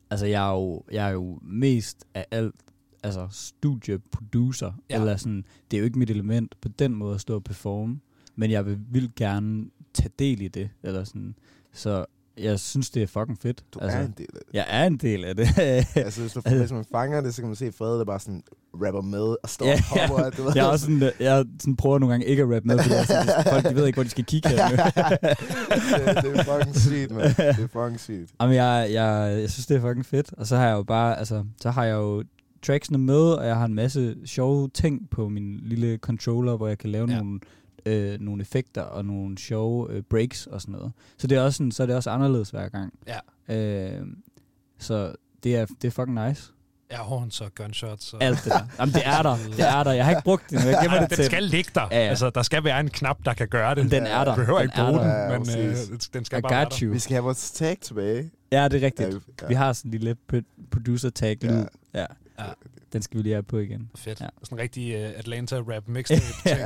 altså, 0.09 0.25
jeg 0.25 0.47
er, 0.47 0.51
jo, 0.53 0.83
jeg 0.91 1.07
er 1.07 1.11
jo 1.11 1.39
mest 1.41 2.05
af 2.13 2.25
alt 2.31 2.55
altså 3.03 3.27
studieproducer. 3.31 4.71
Ja. 4.89 4.99
Eller 4.99 5.17
sådan, 5.17 5.45
det 5.71 5.77
er 5.77 5.79
jo 5.79 5.85
ikke 5.85 5.99
mit 5.99 6.09
element 6.09 6.55
på 6.61 6.67
den 6.67 6.95
måde 6.95 7.15
at 7.15 7.21
stå 7.21 7.35
og 7.35 7.43
performe. 7.43 7.99
Men 8.35 8.51
jeg 8.51 8.65
vil 8.65 8.79
vildt 8.91 9.15
gerne 9.15 9.65
tage 9.93 10.09
del 10.19 10.41
i 10.41 10.47
det. 10.47 10.69
Eller 10.83 11.03
sådan. 11.03 11.35
Så 11.73 12.05
jeg 12.37 12.59
synes, 12.59 12.89
det 12.89 13.03
er 13.03 13.07
fucking 13.07 13.39
fedt. 13.41 13.63
Du 13.73 13.79
altså, 13.79 13.97
er 13.97 14.05
en 14.05 14.13
del 14.17 14.27
af 14.33 14.41
det. 14.47 14.53
Jeg 14.53 14.65
er 14.69 14.85
en 14.85 14.97
del 14.97 15.25
af 15.25 15.35
det. 15.35 15.47
Altså, 15.95 16.21
hvis, 16.21 16.33
du, 16.33 16.41
hvis 16.41 16.71
man 16.71 16.85
fanger 16.91 17.21
det, 17.21 17.35
så 17.35 17.41
kan 17.41 17.49
man 17.49 17.55
se 17.55 17.71
Frede, 17.71 17.99
der 17.99 18.05
bare 18.05 18.19
sådan 18.19 18.43
rapper 18.73 19.01
med 19.01 19.35
og 19.43 19.49
står 19.49 19.65
Ja, 19.65 19.73
og 19.73 20.09
hopper. 20.09 20.29
Du 20.29 20.43
ved. 20.43 20.51
jeg, 20.55 20.65
er 20.65 20.69
også 20.69 20.85
sådan, 20.85 21.11
jeg 21.19 21.45
sådan 21.59 21.75
prøver 21.75 21.99
nogle 21.99 22.13
gange 22.13 22.25
ikke 22.25 22.43
at 22.43 22.49
rappe 22.55 22.67
med, 22.67 22.79
fordi 22.79 22.95
jeg 22.95 23.05
sådan, 23.05 23.43
folk 23.49 23.69
de 23.69 23.75
ved 23.75 23.85
ikke, 23.85 23.97
hvor 23.97 24.03
de 24.03 24.09
skal 24.09 24.25
kigge 24.25 24.49
her 24.49 24.69
nu. 24.69 24.75
det, 24.77 26.23
det 26.23 26.39
er 26.39 26.43
fucking 26.43 26.75
sygt, 26.75 27.11
mand. 27.11 27.35
Det 27.35 27.63
er 27.63 27.67
fucking 27.67 27.99
sygt. 27.99 28.31
Jamen, 28.41 28.55
jeg, 28.55 28.89
jeg, 28.91 29.37
jeg 29.41 29.49
synes, 29.49 29.65
det 29.65 29.77
er 29.77 29.81
fucking 29.81 30.05
fedt. 30.05 30.33
Og 30.37 30.47
så 30.47 30.55
har 30.55 30.67
jeg 30.67 30.73
jo 30.73 30.83
bare, 30.83 31.19
altså, 31.19 31.43
så 31.61 31.71
har 31.71 31.83
jeg 31.83 31.95
jo 31.95 32.23
tracksene 32.63 32.97
med, 32.97 33.15
og 33.33 33.47
jeg 33.47 33.55
har 33.55 33.65
en 33.65 33.73
masse 33.75 34.15
sjove 34.25 34.69
ting 34.69 35.09
på 35.09 35.29
min 35.29 35.59
lille 35.63 35.97
controller, 35.97 36.57
hvor 36.57 36.67
jeg 36.67 36.77
kan 36.77 36.89
lave 36.89 37.07
Ja. 37.09 37.13
ja. 37.15 37.21
nogle, 37.21 37.39
øh, 37.85 38.19
nogle 38.19 38.41
effekter 38.41 38.81
og 38.81 39.05
nogle 39.05 39.37
sjove 39.37 39.91
øh, 39.91 40.01
breaks 40.09 40.47
og 40.47 40.61
sådan 40.61 40.71
noget. 40.71 40.91
Så 41.17 41.27
det 41.27 41.37
er 41.37 41.41
også 41.41 41.57
sådan, 41.57 41.71
så 41.71 41.83
er 41.83 41.87
det 41.87 41.95
også 41.95 42.09
anderledes 42.09 42.49
hver 42.49 42.69
gang. 42.69 42.93
Ja. 43.47 43.55
Øh, 43.55 44.07
så 44.79 45.13
det 45.43 45.55
er, 45.55 45.65
det 45.81 45.87
er 45.87 45.91
fucking 45.91 46.27
nice. 46.27 46.51
Airhorns 46.89 47.41
og 47.41 47.55
gunshots. 47.55 48.13
Og 48.13 48.23
Alt 48.23 48.37
det 48.43 48.51
der. 48.53 48.59
Jamen, 48.79 48.93
det 48.93 49.01
er 49.05 49.21
der. 49.21 49.35
Det 49.57 49.59
er 49.69 49.83
der. 49.83 49.91
Jeg 49.91 50.05
har 50.05 50.11
ikke 50.11 50.23
brugt 50.23 50.43
det, 50.49 50.63
nu. 50.63 50.69
jeg 50.69 50.79
gemmer 50.81 50.97
Ej, 50.97 51.01
det 51.01 51.09
den 51.09 51.15
til. 51.15 51.25
skal 51.25 51.43
ligge 51.43 51.71
der. 51.75 51.87
Ja, 51.91 52.03
ja. 52.03 52.09
Altså, 52.09 52.29
der 52.29 52.41
skal 52.41 52.63
være 52.63 52.79
en 52.79 52.89
knap, 52.89 53.17
der 53.25 53.33
kan 53.33 53.47
gøre 53.47 53.75
det. 53.75 53.91
Den 53.91 54.03
er 54.05 54.23
der. 54.23 54.31
Du 54.35 54.41
behøver 54.41 54.59
Den 54.59 54.65
ikke 54.67 54.75
bruge 54.77 54.99
den. 54.99 55.07
Ja, 55.07 55.39
men 55.39 55.49
øh, 55.69 55.75
den 56.13 56.25
skal 56.25 56.39
I 56.39 56.41
bare 56.41 56.51
være 56.51 56.65
der. 56.69 56.89
Vi 56.91 56.99
skal 56.99 57.13
have 57.13 57.23
vores 57.23 57.51
tag 57.51 57.77
tilbage. 57.81 58.31
Ja, 58.51 58.67
det 58.67 58.83
er 58.83 58.85
rigtigt. 58.85 59.09
Ja, 59.41 59.47
Vi 59.47 59.53
har 59.53 59.73
sådan 59.73 59.89
en 59.89 59.99
lille 59.99 60.15
pro- 60.33 60.67
producer 60.71 61.09
tag 61.09 61.37
Ja. 61.43 61.63
Ja. 61.93 62.05
Ja. 62.39 62.45
Den 62.93 63.01
skal 63.01 63.17
vi 63.17 63.23
lige 63.23 63.33
have 63.33 63.43
på 63.43 63.57
igen. 63.57 63.89
Fedt. 63.95 64.19
Ja. 64.19 64.25
Ja. 64.25 64.29
Sådan 64.43 64.57
en 64.57 64.61
rigtig 64.61 64.95
uh, 64.95 65.19
Atlanta-rap 65.19 65.83
mixtape. 65.87 66.21
Ja. 66.45 66.57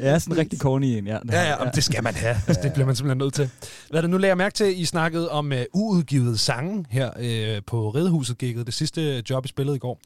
Ja, 0.00 0.18
sådan 0.18 0.34
en 0.34 0.38
rigtig 0.38 0.58
corny 0.58 0.84
en, 0.84 1.06
ja. 1.06 1.18
Ja, 1.30 1.42
ja, 1.42 1.54
om 1.54 1.68
det 1.74 1.84
skal 1.84 2.02
man 2.02 2.14
have. 2.14 2.36
Altså, 2.46 2.62
det 2.62 2.72
bliver 2.72 2.86
man 2.86 2.96
simpelthen 2.96 3.18
nødt 3.18 3.34
til. 3.34 3.50
Hvad 3.90 3.98
er 3.98 4.00
det 4.00 4.10
nu 4.10 4.18
lagde 4.18 4.28
jeg 4.28 4.36
mærke 4.36 4.54
til, 4.54 4.80
I 4.80 4.84
snakkede 4.84 5.30
om 5.30 5.52
uh, 5.52 5.58
uudgivet 5.72 6.40
sange 6.40 6.84
her 6.90 7.10
uh, 7.56 7.64
på 7.66 7.90
Redehuset 7.90 8.38
gigget, 8.38 8.66
det 8.66 8.74
sidste 8.74 9.22
job, 9.30 9.44
I 9.44 9.48
spillede 9.48 9.76
i 9.76 9.78
går. 9.78 10.00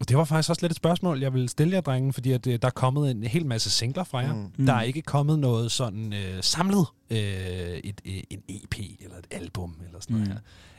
Og 0.00 0.08
det 0.08 0.16
var 0.16 0.24
faktisk 0.24 0.50
også 0.50 0.62
lidt 0.62 0.72
et 0.72 0.76
spørgsmål, 0.76 1.20
jeg 1.20 1.34
vil 1.34 1.48
stille 1.48 1.74
jer, 1.74 1.80
drenge, 1.80 2.12
fordi 2.12 2.32
at, 2.32 2.46
uh, 2.46 2.52
der 2.52 2.66
er 2.68 2.70
kommet 2.70 3.10
en 3.10 3.22
hel 3.22 3.46
masse 3.46 3.70
singler 3.70 4.04
fra 4.04 4.18
jer. 4.18 4.34
Mm. 4.34 4.50
Mm. 4.56 4.66
Der 4.66 4.72
er 4.72 4.82
ikke 4.82 5.02
kommet 5.02 5.38
noget 5.38 5.72
sådan 5.72 6.12
uh, 6.12 6.40
samlet, 6.40 6.86
uh, 7.10 7.16
et, 7.16 8.00
uh, 8.06 8.12
en 8.30 8.42
EP 8.48 8.74
eller 9.00 9.16
et 9.18 9.26
album 9.30 9.76
eller 9.86 10.00
sådan 10.00 10.16
noget 10.16 10.28
Mm. 10.28 10.34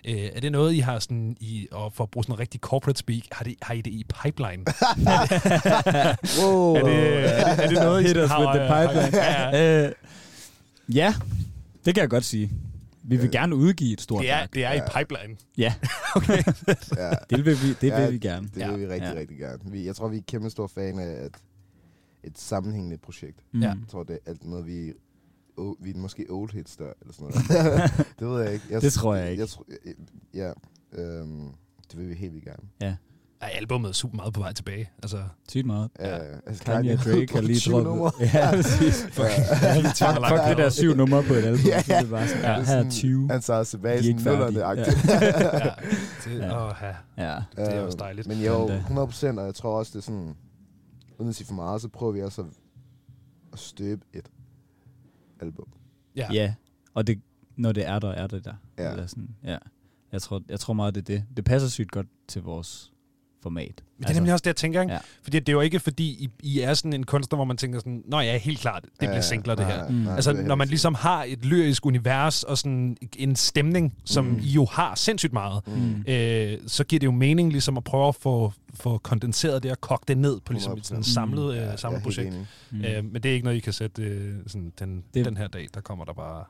her. 0.06 0.16
Uh, 0.30 0.36
er 0.36 0.40
det 0.40 0.52
noget, 0.52 0.74
I 0.74 0.80
har 0.80 1.00
sådan, 1.00 1.38
i, 1.40 1.68
og 1.72 1.94
for 1.94 2.04
at 2.04 2.12
bruge 2.12 2.24
sådan 2.24 2.36
en 2.36 2.40
rigtig 2.40 2.60
corporate 2.60 3.00
speak, 3.00 3.22
har, 3.32 3.44
det, 3.44 3.56
har 3.62 3.74
I 3.74 3.82
det 3.82 3.92
i 3.92 4.06
pipeline? 4.24 4.66
Wow. 6.42 6.76
Er 6.76 6.84
det, 6.84 6.96
er 6.96 7.56
det, 7.56 7.64
er 7.64 7.68
det 7.68 7.74
noget, 7.78 8.04
I 8.04 8.08
Hit 8.08 8.18
har, 8.30 8.40
with 8.40 8.52
the 8.54 8.64
øh, 8.64 8.88
pipeline. 8.88 9.18
Ja, 9.24 9.50
ja. 9.50 9.86
Øh, 9.88 9.94
ja, 10.96 11.14
det 11.86 11.96
kan 11.96 12.02
jeg 12.02 12.10
godt 12.10 12.26
sige. 12.26 12.52
Vi 13.08 13.18
vil 13.18 13.32
gerne 13.32 13.56
udgive 13.56 13.94
et 13.94 14.02
stort 14.02 14.22
Det 14.22 14.32
er, 14.32 14.38
værk. 14.38 14.54
det 14.54 14.66
er 14.66 14.72
i 14.72 14.76
Ja. 14.76 15.00
pipeline. 15.00 15.36
Ja, 15.58 15.74
Ja, 16.98 17.12
det 17.30 17.46
vil 17.46 17.58
vi, 17.64 17.74
det 17.82 17.88
Ja, 17.88 18.04
vil 18.06 18.14
vi 18.14 18.20
gerne. 18.20 18.48
det 18.54 18.58
Ja. 18.62 18.72
vil 18.72 18.80
vi 18.80 18.88
rigtig, 18.94 19.12
Ja. 19.14 19.20
rigtig 19.20 19.38
gerne. 19.38 19.60
Vi, 19.66 19.86
jeg 19.86 19.96
tror, 19.96 20.08
vi 20.08 20.18
er 20.18 20.22
kæmpe 20.28 20.50
store 20.50 20.70
fan 20.70 21.00
af 21.00 21.26
et, 21.26 21.36
et 22.24 22.38
sammenhængende 22.40 22.98
projekt. 22.98 23.40
Mm. 23.54 23.62
Ja. 23.62 23.68
Jeg 23.68 23.78
tror, 23.92 24.04
det 24.04 24.14
er 24.26 24.30
alt 24.32 24.46
noget, 24.46 24.66
vi... 24.68 24.94
Oh, 25.58 25.76
vi 25.80 25.90
er 25.92 25.98
måske 25.98 26.26
old 26.30 26.52
hits 26.54 26.76
der, 26.78 26.92
eller 27.02 27.14
sådan 27.14 27.24
noget. 27.64 27.92
det 28.20 28.28
ved 28.28 28.42
jeg 28.44 28.54
ikke. 28.54 28.66
Jeg, 28.70 28.82
Det 28.82 28.94
tror 28.94 29.16
jeg 29.16 29.32
ikke. 29.32 29.42
Jeg, 29.42 29.50
tror- 29.50 29.66
ja, 30.34 30.52
øhm, 30.94 31.48
det 31.92 32.00
vil 32.00 32.10
vi 32.10 32.14
helt 32.16 32.34
vildt 32.34 32.46
gerne. 32.46 32.98
Ej, 33.42 33.50
albumet 33.54 33.90
er 33.90 33.94
super 33.94 34.16
meget 34.16 34.34
på 34.34 34.40
vej 34.40 34.54
tilbage. 34.54 34.90
Altså, 35.04 35.24
Sygt 35.50 35.66
meget. 35.66 35.90
Ja. 36.00 36.18
altså, 36.46 36.64
Kanye 36.64 36.94
og 36.94 36.98
Drake 37.00 37.34
har 37.34 37.42
lige 37.42 37.60
syv 37.60 37.72
droppet. 37.72 38.22
Ja, 38.34 38.52
præcis. 38.52 39.08
Ja. 39.18 39.24
Ja, 39.24 39.90
fuck, 39.90 40.28
fuck 40.28 40.48
det 40.50 40.58
der 40.58 40.70
syv 40.70 40.94
numre 40.96 41.24
på 41.24 41.34
et 41.34 41.44
album. 41.44 41.66
Ja. 41.66 41.82
Så 41.84 41.94
er 41.94 42.02
det 42.02 42.10
bare 42.10 42.28
sådan, 42.28 42.42
Ja. 42.44 42.52
ja, 42.58 42.64
her 42.64 42.76
er 42.76 42.90
20. 42.90 43.28
Han 43.32 43.42
tager 43.42 43.64
tilbage 43.64 43.98
er 43.98 44.02
i 44.02 44.08
ikke 44.08 44.24
nullerne 44.24 44.64
agtigt 44.64 45.06
ja, 45.08 45.20
det, 45.20 46.40
Ja. 46.40 46.66
Åh, 46.68 46.74
ja. 47.18 47.26
Ja. 47.34 47.40
Det 47.56 47.76
er 47.76 47.82
også 47.82 47.98
dejligt. 47.98 48.28
Men 48.28 48.40
jo, 48.42 48.60
Men 48.60 48.68
det- 48.70 48.80
100 48.80 49.08
procent, 49.08 49.40
og 49.40 49.46
jeg 49.46 49.56
tror 49.56 49.78
også, 49.80 49.92
det 49.94 49.98
er 49.98 50.04
sådan, 50.04 50.36
uden 51.20 51.30
at 51.30 51.36
sige 51.36 51.48
for 51.48 51.54
meget, 51.54 51.82
så 51.82 51.88
prøver 51.88 52.12
vi 52.14 52.22
også 52.22 52.42
at, 52.42 52.48
at 53.54 53.60
støbe 53.60 54.02
et 54.14 54.26
album. 55.40 55.68
Ja. 56.16 56.28
ja. 56.34 56.54
Og 56.94 57.08
det, 57.08 57.22
når 57.56 57.72
det 57.72 57.88
er 57.88 58.00
der, 58.00 58.10
er 58.10 58.28
det 58.28 58.46
der. 58.46 58.54
Ja. 58.78 58.92
Eller 58.92 59.08
sådan, 59.08 59.36
ja. 59.44 59.58
Jeg 60.12 60.22
tror, 60.22 60.42
jeg 60.50 60.60
tror 60.60 60.74
meget, 60.74 60.96
det 60.96 61.02
er 61.02 61.06
det. 61.06 61.26
Det 61.38 61.46
passer 61.46 61.70
sygt 61.70 61.92
godt 61.92 62.08
til 62.28 62.42
vores 62.42 62.94
format. 63.46 63.84
Men 63.98 64.04
det 64.04 64.10
er 64.10 64.14
nemlig 64.14 64.34
også 64.34 64.44
det, 64.44 64.48
jeg 64.48 64.56
tænker, 64.56 64.82
ikke? 64.82 64.94
Ja. 64.94 64.98
Ja. 64.98 65.02
Fordi 65.24 65.40
det 65.40 65.50
er 65.50 65.54
jo 65.54 65.62
ikke, 65.62 65.80
fordi 65.80 66.04
I, 66.04 66.30
I 66.44 66.60
er 66.60 66.74
sådan 66.74 66.94
en 66.94 67.04
kunstner, 67.04 67.36
hvor 67.38 67.46
man 67.46 67.58
tænker 67.58 67.80
sådan, 67.80 68.04
nå 68.08 68.20
ja, 68.20 68.38
helt 68.38 68.60
klart, 68.60 68.84
det 68.84 68.92
bliver 69.10 69.22
singler, 69.22 69.56
det 69.56 69.66
her. 69.66 69.90
Mm. 69.90 70.08
Altså, 70.08 70.34
det 70.34 70.40
er 70.40 70.44
når 70.44 70.56
man 70.56 70.68
ligesom 70.68 70.94
har 70.96 71.24
et 71.28 71.46
lyrisk 71.46 71.86
univers 71.86 72.44
og 72.44 72.58
sådan 72.58 72.98
en 73.18 73.36
stemning, 73.36 73.94
som 74.06 74.26
Mm. 74.26 74.40
I 74.44 74.48
jo 74.50 74.66
har 74.72 74.96
sindssygt 74.96 75.34
meget, 75.34 75.68
Mm. 75.68 76.04
øh, 76.08 76.58
så 76.68 76.84
giver 76.84 77.00
det 77.00 77.06
jo 77.08 77.12
mening 77.12 77.52
ligesom 77.52 77.78
at 77.78 77.84
prøve 77.84 78.08
at 78.08 78.16
få, 78.16 78.54
få 78.74 78.98
kondenseret 78.98 79.64
det 79.64 79.72
og 79.72 79.82
kogt 79.82 80.08
det 80.08 80.18
ned 80.18 80.40
på 80.46 80.54
ligesom 80.54 80.78
et 80.78 80.86
sådan 80.86 81.04
100%. 81.04 81.14
samlet, 81.14 81.56
Ja, 81.56 81.72
øh, 81.72 81.80
samlet 81.80 82.04
projekt. 82.04 82.34
Mm. 82.72 82.82
Øh, 82.86 83.04
men 83.06 83.14
det 83.24 83.26
er 83.30 83.34
ikke 83.34 83.44
noget, 83.46 83.58
I 83.58 83.60
kan 83.60 83.74
sætte 83.74 84.02
øh, 84.02 84.34
sådan, 84.48 84.74
den, 84.80 85.04
Det- 85.14 85.26
den 85.26 85.38
her 85.38 85.48
dag, 85.48 85.68
der 85.74 85.82
kommer 85.82 86.06
der 86.06 86.14
bare 86.14 86.44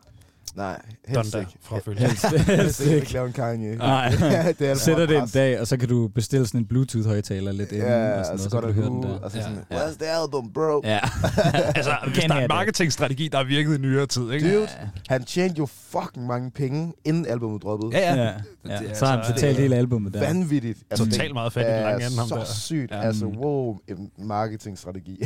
Nej, 0.56 0.82
helst 1.08 1.32
Thunder 1.32 1.40
ikke. 1.48 1.60
fra 1.64 1.80
følge. 1.80 2.00
Helst, 2.00 2.26
Helst 2.30 2.46
helst 2.48 2.80
ikke 2.82 2.96
ikke. 2.96 3.14
lave 3.14 3.28
en 3.28 3.34
Kanye. 3.34 3.76
Nej. 3.76 4.10
det 4.20 4.22
er 4.22 4.40
alt 4.50 4.60
for 4.60 4.76
Sætter 4.76 5.06
det 5.06 5.18
en 5.18 5.28
dag, 5.34 5.60
og 5.62 5.68
så 5.68 5.78
kan 5.78 5.90
du 5.90 6.08
bestille 6.08 6.48
sådan 6.48 6.60
en 6.62 6.66
Bluetooth-højtaler 6.68 7.52
lidt 7.52 7.72
inden, 7.72 7.88
Ja, 7.88 8.20
og, 8.20 8.26
sådan, 8.26 8.34
og 8.34 8.40
så 8.40 8.50
noget, 8.50 8.52
går 8.52 8.60
kan 8.62 8.68
der 8.70 8.74
du 8.76 8.82
høre 8.82 8.86
den 8.90 8.98
ud, 8.98 9.04
der. 9.14 9.20
og 9.20 9.32
så 9.32 9.38
Ja. 9.38 9.44
sådan, 9.44 9.58
Ja. 9.72 9.76
where's 9.78 9.98
the 9.98 10.08
album, 10.08 10.52
bro? 10.54 10.82
Ja. 10.84 11.00
altså, 11.76 11.92
hvis 12.08 12.24
der 12.24 12.34
er 12.36 12.42
en 12.42 12.48
marketingstrategi, 12.50 13.28
der 13.28 13.38
har 13.38 13.46
virket 13.46 13.76
i 13.76 13.82
nyere 13.82 14.06
tid, 14.06 14.32
ikke? 14.32 14.56
Dude, 14.58 14.68
han 15.10 15.24
tjente 15.24 15.56
jo 15.60 15.66
fucking 15.66 16.26
mange 16.28 16.52
penge, 16.52 16.94
inden 17.06 17.26
albumet 17.26 17.64
droppede. 17.64 17.98
Ja, 17.98 18.14
ja. 18.16 18.24
Ja. 18.24 18.32
Ja. 18.66 18.74
er 18.90 18.94
Så 18.94 19.06
har 19.06 19.12
han 19.12 19.20
altså- 19.20 19.34
betalt 19.34 19.58
hele 19.58 19.76
albumet 19.76 20.14
der. 20.14 20.20
Vanvittigt. 20.20 20.80
Altså, 20.92 21.06
Totalt 21.06 21.34
meget 21.34 21.54
fat 21.54 21.66
i 21.66 21.70
den 21.74 21.82
lange 21.84 22.06
ende, 22.06 22.18
ham 22.18 22.28
så 22.28 22.36
der. 22.36 22.46
sygt. 22.46 22.92
Ja. 22.92 23.02
Altså, 23.02 23.26
Mm. 23.26 23.38
wow, 23.38 23.78
en 23.88 24.10
marketingstrategi. 24.18 25.26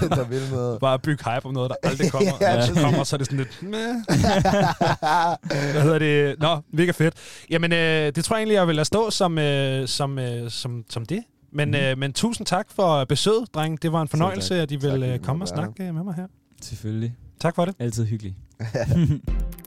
der 0.00 0.24
vil 0.28 0.40
noget. 0.52 0.80
Bare 0.80 0.98
bygge 0.98 1.24
hype 1.24 1.46
om 1.46 1.52
noget, 1.54 1.70
der 1.70 1.88
aldrig 1.88 2.10
kommer. 2.10 2.30
Ja, 2.40 2.54
ja, 2.54 2.60
så 2.60 2.66
præcis. 2.68 2.82
kommer, 2.84 3.04
så 3.04 3.16
er 3.16 3.18
det 3.18 3.26
sådan 3.26 3.38
lidt... 3.38 3.62
Hvad 5.72 5.82
hedder 5.82 5.98
det? 5.98 6.38
Nå, 6.40 6.56
mega 6.72 6.90
fedt. 6.92 7.14
Jamen, 7.50 7.72
øh, 7.72 7.78
det 8.14 8.24
tror 8.24 8.36
jeg 8.36 8.40
egentlig, 8.40 8.54
jeg 8.54 8.66
vil 8.66 8.76
lade 8.76 8.84
stå 8.84 9.10
som, 9.10 9.38
øh, 9.38 9.88
som, 9.88 10.18
øh, 10.18 10.50
som, 10.50 10.84
som 10.90 11.06
det. 11.06 11.22
Men, 11.52 11.68
Mhm. 11.68 11.76
øh, 11.78 11.98
men 11.98 12.12
tusind 12.12 12.46
tak 12.46 12.66
for 12.76 13.04
besøget, 13.04 13.54
dreng. 13.54 13.82
Det 13.82 13.92
var 13.92 14.02
en 14.02 14.08
fornøjelse, 14.08 14.60
at 14.60 14.70
I 14.70 14.74
Tak, 14.76 14.82
vil 14.82 14.90
fordi 15.00 15.12
øh, 15.12 15.18
komme 15.18 15.44
og 15.44 15.48
snakke 15.48 15.92
med 15.92 16.02
mig 16.04 16.14
her. 16.14 16.26
Selvfølgelig. 16.62 17.14
Tak 17.40 17.54
for 17.54 17.64
det. 17.64 17.74
Altid 17.78 18.04
hyggelig. 18.06 18.34